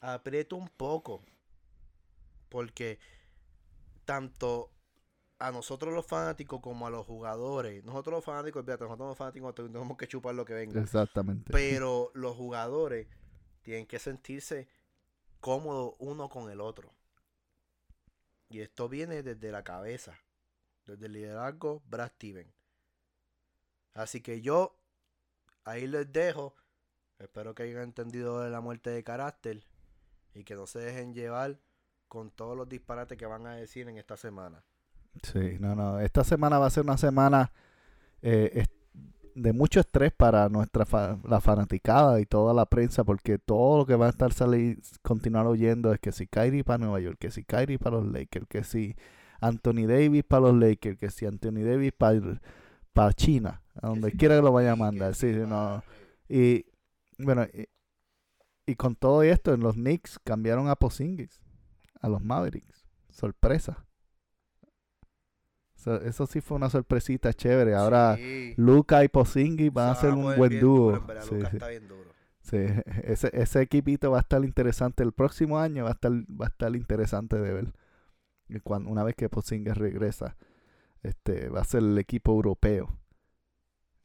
[0.00, 1.24] Aprieta un poco.
[2.48, 2.98] Porque
[4.04, 4.70] tanto
[5.38, 9.54] a nosotros los fanáticos como a los jugadores, nosotros los fanáticos, fíjate, nosotros los fanáticos
[9.54, 10.80] tenemos que chupar lo que venga.
[10.80, 11.52] Exactamente.
[11.52, 13.06] Pero los jugadores
[13.62, 14.68] tienen que sentirse
[15.40, 16.94] cómodos uno con el otro.
[18.48, 20.18] Y esto viene desde la cabeza,
[20.86, 22.52] desde el liderazgo Brad Steven.
[23.94, 24.78] Así que yo
[25.64, 26.54] ahí les dejo.
[27.18, 29.64] Espero que hayan entendido de la muerte de carácter
[30.34, 31.58] y que no se dejen llevar
[32.08, 34.64] con todos los disparates que van a decir en esta semana.
[35.22, 35.98] Sí, no, no.
[35.98, 37.52] Esta semana va a ser una semana
[38.20, 38.66] eh,
[39.34, 43.86] de mucho estrés para nuestra fa- la fanaticada y toda la prensa, porque todo lo
[43.86, 47.30] que va a estar salir, continuar oyendo es que si Kyrie para Nueva York, que
[47.30, 48.94] si Kyrie para los Lakers, que si
[49.40, 52.40] Anthony Davis para los Lakers, que si Anthony Davis para,
[52.92, 55.14] para China, a donde quiera que lo vaya a mandar.
[55.14, 55.82] Sí, no.
[56.28, 56.66] Y
[57.18, 57.66] bueno, y,
[58.70, 61.40] y con todo esto, los Knicks cambiaron a Posingis,
[62.00, 62.84] a los Mavericks.
[63.10, 63.84] Sorpresa.
[65.76, 67.74] Eso, eso sí fue una sorpresita chévere.
[67.74, 68.54] Ahora Sí.
[68.56, 70.86] Luca y Posingis van a Se ser un buen bien dúo.
[70.92, 71.56] duro, en verdad, Sí, Luka sí.
[71.56, 72.10] está bien duro.
[72.40, 72.56] Sí,
[73.04, 75.02] ese, ese equipito va a estar interesante.
[75.02, 77.72] El próximo año va a estar, va a estar interesante de ver.
[78.48, 80.36] Y cuando, una vez que Posingis regresa,
[81.02, 82.98] este va a ser el equipo europeo.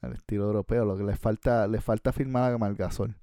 [0.01, 0.85] Al estilo europeo.
[0.85, 3.15] Lo que le falta, le falta firmar a Margasol.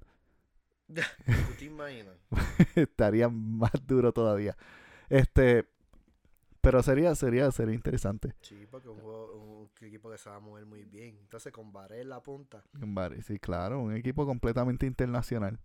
[0.87, 2.15] ¿Tú te imaginas?
[2.75, 4.55] Estaría más duro todavía.
[5.09, 5.67] Este,
[6.61, 8.33] pero sería, sería, sería interesante.
[8.41, 11.17] Sí, porque un, juego- un equipo que se va a mover muy bien.
[11.19, 15.59] Entonces, con Baré en la punta, Vale, sí, claro, un equipo completamente internacional.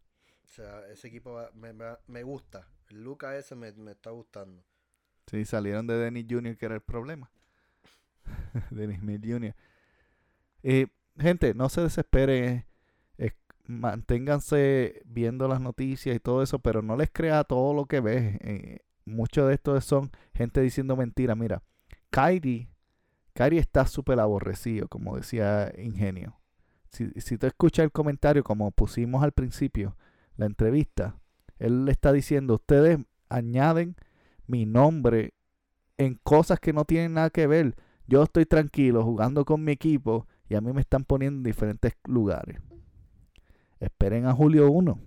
[0.44, 2.66] o sea, ese equipo va- me, me- me gusta.
[2.90, 4.62] El Luca ese me, me está gustando.
[5.26, 7.30] Sí, salieron de Dennis Jr., que era el problema.
[8.70, 9.54] Dennis Smith Jr.
[11.18, 12.64] Gente, no se desesperen.
[13.66, 18.36] manténganse viendo las noticias y todo eso, pero no les crea todo lo que ves.
[18.42, 21.36] Eh, mucho de esto son gente diciendo mentiras.
[21.36, 21.62] Mira,
[22.10, 22.68] Kyrie,
[23.32, 26.38] Kyrie está súper aborrecido, como decía Ingenio.
[26.90, 29.96] Si, si tú escuchas el comentario, como pusimos al principio,
[30.36, 31.18] la entrevista,
[31.58, 32.98] él le está diciendo, ustedes
[33.28, 33.96] añaden
[34.46, 35.34] mi nombre
[35.96, 37.74] en cosas que no tienen nada que ver.
[38.06, 41.94] Yo estoy tranquilo jugando con mi equipo y a mí me están poniendo en diferentes
[42.04, 42.60] lugares.
[43.80, 44.98] Esperen a julio 1.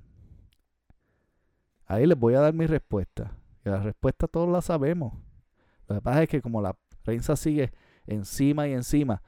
[1.85, 3.37] Ahí les voy a dar mi respuesta.
[3.65, 5.13] Y la respuesta todos la sabemos.
[5.87, 7.71] Lo que pasa es que como la prensa sigue
[8.05, 9.21] encima y encima,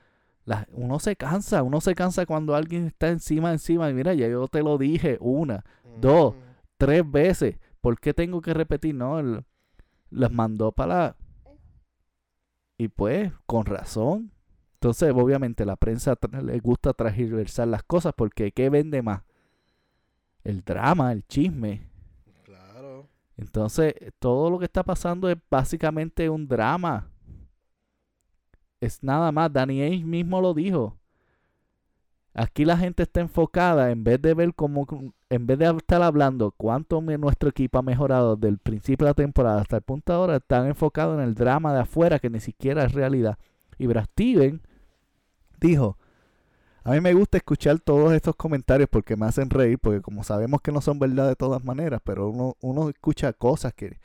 [0.46, 3.90] la- uno se cansa, uno se cansa cuando alguien está encima, encima.
[3.90, 5.64] Y mira, ya yo te lo dije una,
[6.02, 6.36] Dos.
[6.36, 6.40] Mm,
[6.78, 7.60] tres veces.
[7.82, 8.96] ¿Por qué tengo que repetir?
[8.96, 9.44] No, él
[10.10, 11.16] las mandó para la...
[12.78, 14.32] Y pues, con razón.
[14.76, 19.24] Entonces, obviamente, la prensa le gusta transversar las cosas porque ¿qué vende más?
[20.44, 21.90] El drama, el chisme.
[22.44, 23.10] Claro.
[23.36, 27.12] Entonces, todo lo que está pasando es básicamente un drama.
[28.80, 29.52] Es nada más.
[29.52, 30.99] Danny Ainge mismo lo dijo.
[32.34, 34.86] Aquí la gente está enfocada en vez de ver cómo,
[35.30, 39.16] en vez de estar hablando cuánto nuestro equipo ha mejorado desde el principio de la
[39.16, 42.40] temporada hasta el punto de ahora, están enfocados en el drama de afuera que ni
[42.40, 43.38] siquiera es realidad.
[43.78, 44.62] Y Brad Steven
[45.60, 45.98] dijo,
[46.84, 50.62] a mí me gusta escuchar todos estos comentarios porque me hacen reír, porque como sabemos
[50.62, 54.00] que no son verdad de todas maneras, pero uno, uno escucha cosas que,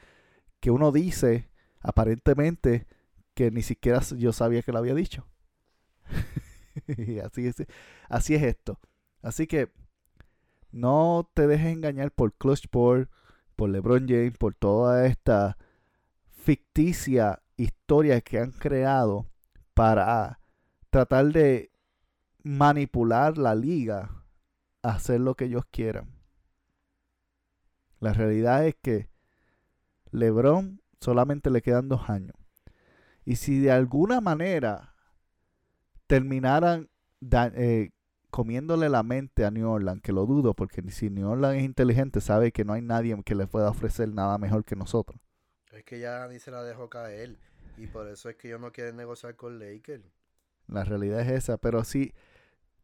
[0.60, 1.48] que uno dice
[1.80, 2.86] aparentemente
[3.34, 5.26] que ni siquiera yo sabía que lo había dicho.
[7.24, 7.56] así es,
[8.08, 8.78] así es esto.
[9.22, 9.72] Así que
[10.70, 13.08] no te dejes engañar por Clutch por
[13.58, 15.56] LeBron James, por toda esta
[16.28, 19.26] ficticia historia que han creado
[19.72, 20.40] para
[20.90, 21.70] tratar de
[22.42, 24.24] manipular la liga
[24.82, 26.10] a hacer lo que ellos quieran.
[28.00, 29.08] La realidad es que
[30.10, 32.36] LeBron solamente le quedan dos años.
[33.24, 34.93] Y si de alguna manera
[36.06, 36.88] terminaran
[37.20, 37.90] da- eh,
[38.30, 42.20] comiéndole la mente a New Orleans, que lo dudo, porque si New Orleans es inteligente,
[42.20, 45.20] sabe que no hay nadie que le pueda ofrecer nada mejor que nosotros.
[45.72, 47.36] Es que ya ni se la dejó caer.
[47.76, 50.04] Y por eso es que ellos no quieren negociar con Lakers.
[50.68, 51.58] La realidad es esa.
[51.58, 52.12] Pero si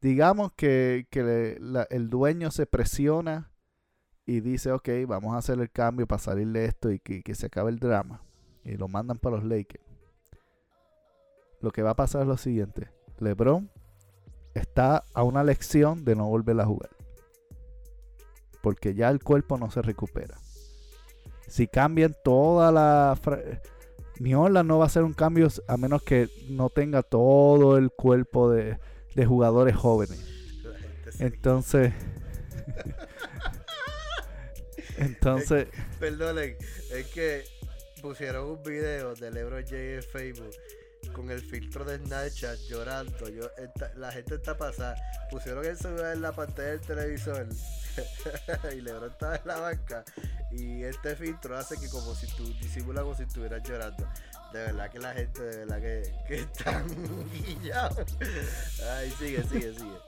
[0.00, 3.52] digamos que, que le- la- el dueño se presiona
[4.26, 7.34] y dice, ok, vamos a hacer el cambio para salir de esto y que, que
[7.34, 8.22] se acabe el drama.
[8.64, 9.84] Y lo mandan para los Lakers.
[11.60, 12.90] Lo que va a pasar es lo siguiente.
[13.20, 13.70] LeBron
[14.54, 16.90] está a una lección de no volver a jugar.
[18.62, 20.36] Porque ya el cuerpo no se recupera.
[21.46, 23.18] Si cambian toda la...
[24.18, 28.50] New no va a hacer un cambio a menos que no tenga todo el cuerpo
[28.50, 28.78] de,
[29.14, 30.22] de jugadores jóvenes.
[31.18, 31.94] Entonces...
[34.98, 35.68] Entonces...
[35.98, 36.58] Perdonen,
[36.92, 37.44] es que
[38.02, 40.50] pusieron un video de LeBron James en Facebook
[41.12, 43.28] con el filtro de Snapchat llorando.
[43.28, 44.96] Yo, esta- la gente está pasada.
[45.30, 47.46] Pusieron el celular en la pantalla del televisor
[48.76, 50.04] y Lebron estaba en la banca.
[50.50, 54.06] Y este filtro hace que como si tú disimula como si estuvieras llorando.
[54.52, 56.84] De verdad que la gente, de verdad que, que están
[57.32, 57.98] guillados.
[58.96, 59.98] Ay, sigue, sigue, sigue.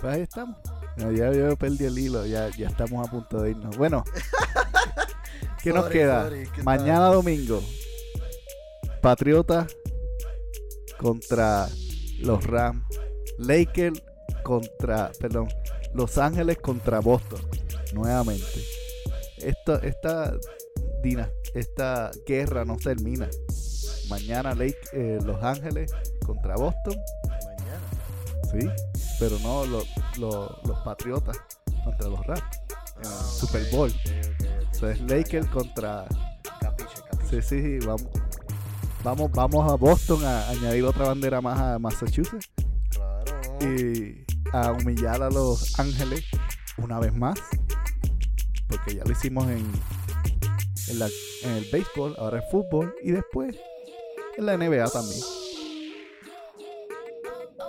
[0.00, 0.56] Pues ahí estamos.
[0.96, 3.76] No, ya yo perdí el hilo, ya, ya estamos a punto de irnos.
[3.76, 4.04] Bueno,
[5.62, 6.22] ¿qué nos queda?
[6.24, 7.62] sorry, Mañana domingo,
[9.00, 9.66] Patriota
[10.98, 11.68] contra
[12.20, 12.84] los Rams,
[13.38, 14.02] Lakers
[14.42, 15.48] contra, perdón,
[15.94, 17.40] Los Ángeles contra Boston,
[17.94, 18.44] nuevamente.
[19.38, 20.34] Esta, esta,
[21.02, 23.28] dina- esta guerra no termina.
[24.08, 25.92] Mañana Lake, eh, Los Ángeles
[26.26, 26.94] contra Boston,
[27.28, 27.80] Mañana.
[28.50, 28.68] sí,
[29.18, 29.84] pero no lo-
[30.18, 31.38] lo- los Patriotas
[31.84, 32.42] contra los Rams.
[33.02, 33.88] Ah, Super Bowl.
[33.90, 34.74] ok, ok, ok.
[34.74, 36.04] Eso es Lakers contra
[36.60, 37.42] Capiche, capiche.
[37.42, 38.06] Sí, sí, sí, vamos.
[39.02, 42.50] Vamos, vamos a Boston a añadir otra bandera más a Massachusetts
[42.90, 43.24] Claro.
[43.62, 46.24] y a humillar a Los Ángeles
[46.76, 47.38] una vez más.
[48.68, 49.64] Porque ya lo hicimos en,
[50.88, 51.08] en, la-
[51.44, 53.56] en el béisbol, ahora en fútbol y después
[54.36, 55.20] en la NBA también.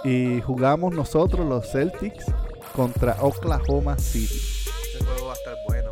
[0.04, 2.26] Y jugamos nosotros, los Celtics,
[2.76, 4.36] contra Oklahoma City.
[4.96, 5.92] Ese juego va a estar bueno.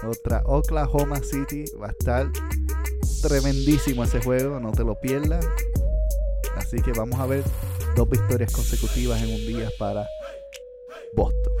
[0.00, 2.26] Contra Oklahoma City va a estar
[3.20, 5.46] tremendísimo ese juego, no te lo pierdas.
[6.56, 7.44] Así que vamos a ver
[7.96, 10.06] dos victorias consecutivas en un día para
[11.14, 11.52] Boston.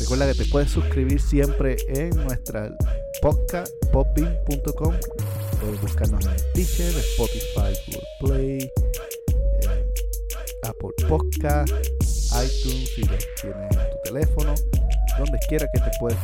[0.00, 2.70] Recuerda que te puedes suscribir siempre en nuestra
[3.22, 4.94] podcast popbean.com.
[5.60, 8.72] Puedes buscarnos en Stitcher, Spotify, Google Play,
[9.62, 9.92] eh,
[10.62, 14.54] Apple Podcast, iTunes si lo tienes en tu teléfono,
[15.18, 16.18] donde quiera que te puedes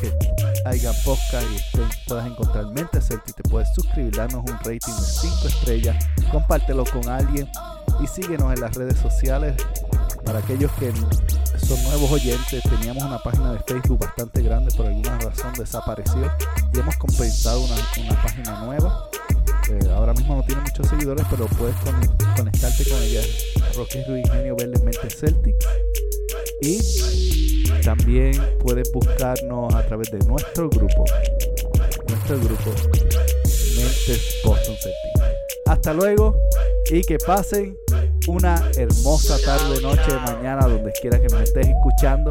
[0.00, 4.78] que haya podcast y estén- puedas encontrar Mente Celtic, te puedes suscribir, darnos un rating
[4.94, 7.48] de 5 estrellas, compártelo con alguien
[8.02, 9.54] y síguenos en las redes sociales.
[10.24, 10.92] Para aquellos que
[11.58, 16.30] son nuevos oyentes, teníamos una página de Facebook bastante grande, por alguna razón desapareció
[16.72, 19.08] y hemos compensado una, una página nueva.
[19.68, 23.20] Eh, ahora mismo no tiene muchos seguidores, pero puedes con- conectarte con ella.
[23.76, 25.56] Rocky Ruiz Ingenio Verde Mente Celtic.
[26.60, 26.78] Y
[27.84, 31.04] también puedes buscarnos a través de nuestro grupo.
[32.08, 32.70] Nuestro grupo
[33.76, 35.62] Mentes Boston Celtic.
[35.66, 36.36] Hasta luego
[36.90, 37.76] y que pasen
[38.28, 42.30] una hermosa tarde, noche, mañana, donde quiera que nos estés escuchando.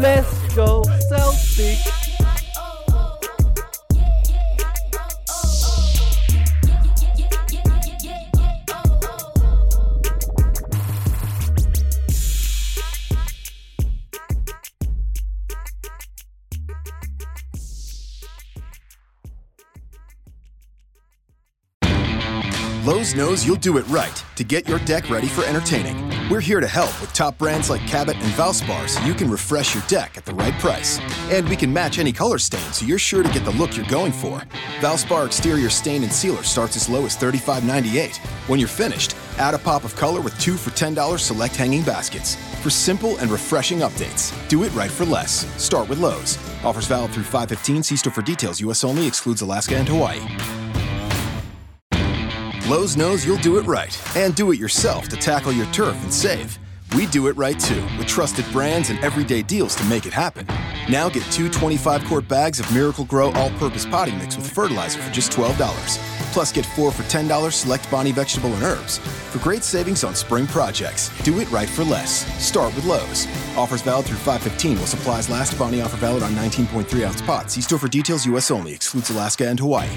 [0.00, 2.03] Let's go Celtic.
[23.14, 26.28] Knows you'll do it right to get your deck ready for entertaining.
[26.28, 29.72] We're here to help with top brands like Cabot and Valspar so you can refresh
[29.72, 30.98] your deck at the right price.
[31.30, 33.86] And we can match any color stain so you're sure to get the look you're
[33.86, 34.40] going for.
[34.80, 38.16] Valspar exterior stain and sealer starts as low as $35.98.
[38.48, 42.34] When you're finished, add a pop of color with two for $10 select hanging baskets.
[42.64, 45.46] For simple and refreshing updates, do it right for less.
[45.62, 46.36] Start with Lowe's.
[46.64, 47.84] Offers valid through 515.
[47.84, 48.60] See store for details.
[48.62, 48.82] U.S.
[48.82, 49.06] only.
[49.06, 50.63] Excludes Alaska and Hawaii.
[52.66, 56.12] Lowe's knows you'll do it right and do it yourself to tackle your turf and
[56.12, 56.58] save.
[56.96, 60.46] We do it right too, with trusted brands and everyday deals to make it happen.
[60.88, 64.98] Now get two 25 quart bags of Miracle Grow all purpose potting mix with fertilizer
[64.98, 65.58] for just $12.
[66.32, 68.96] Plus, get four for $10 select Bonnie vegetable and herbs.
[68.96, 72.24] For great savings on spring projects, do it right for less.
[72.42, 73.26] Start with Lowe's.
[73.58, 75.58] Offers valid through 515 while supplies last.
[75.58, 77.54] Bonnie offer valid on 19.3 ounce pots.
[77.54, 78.50] See store for details, U.S.
[78.50, 78.72] only.
[78.72, 79.90] Excludes Alaska and Hawaii.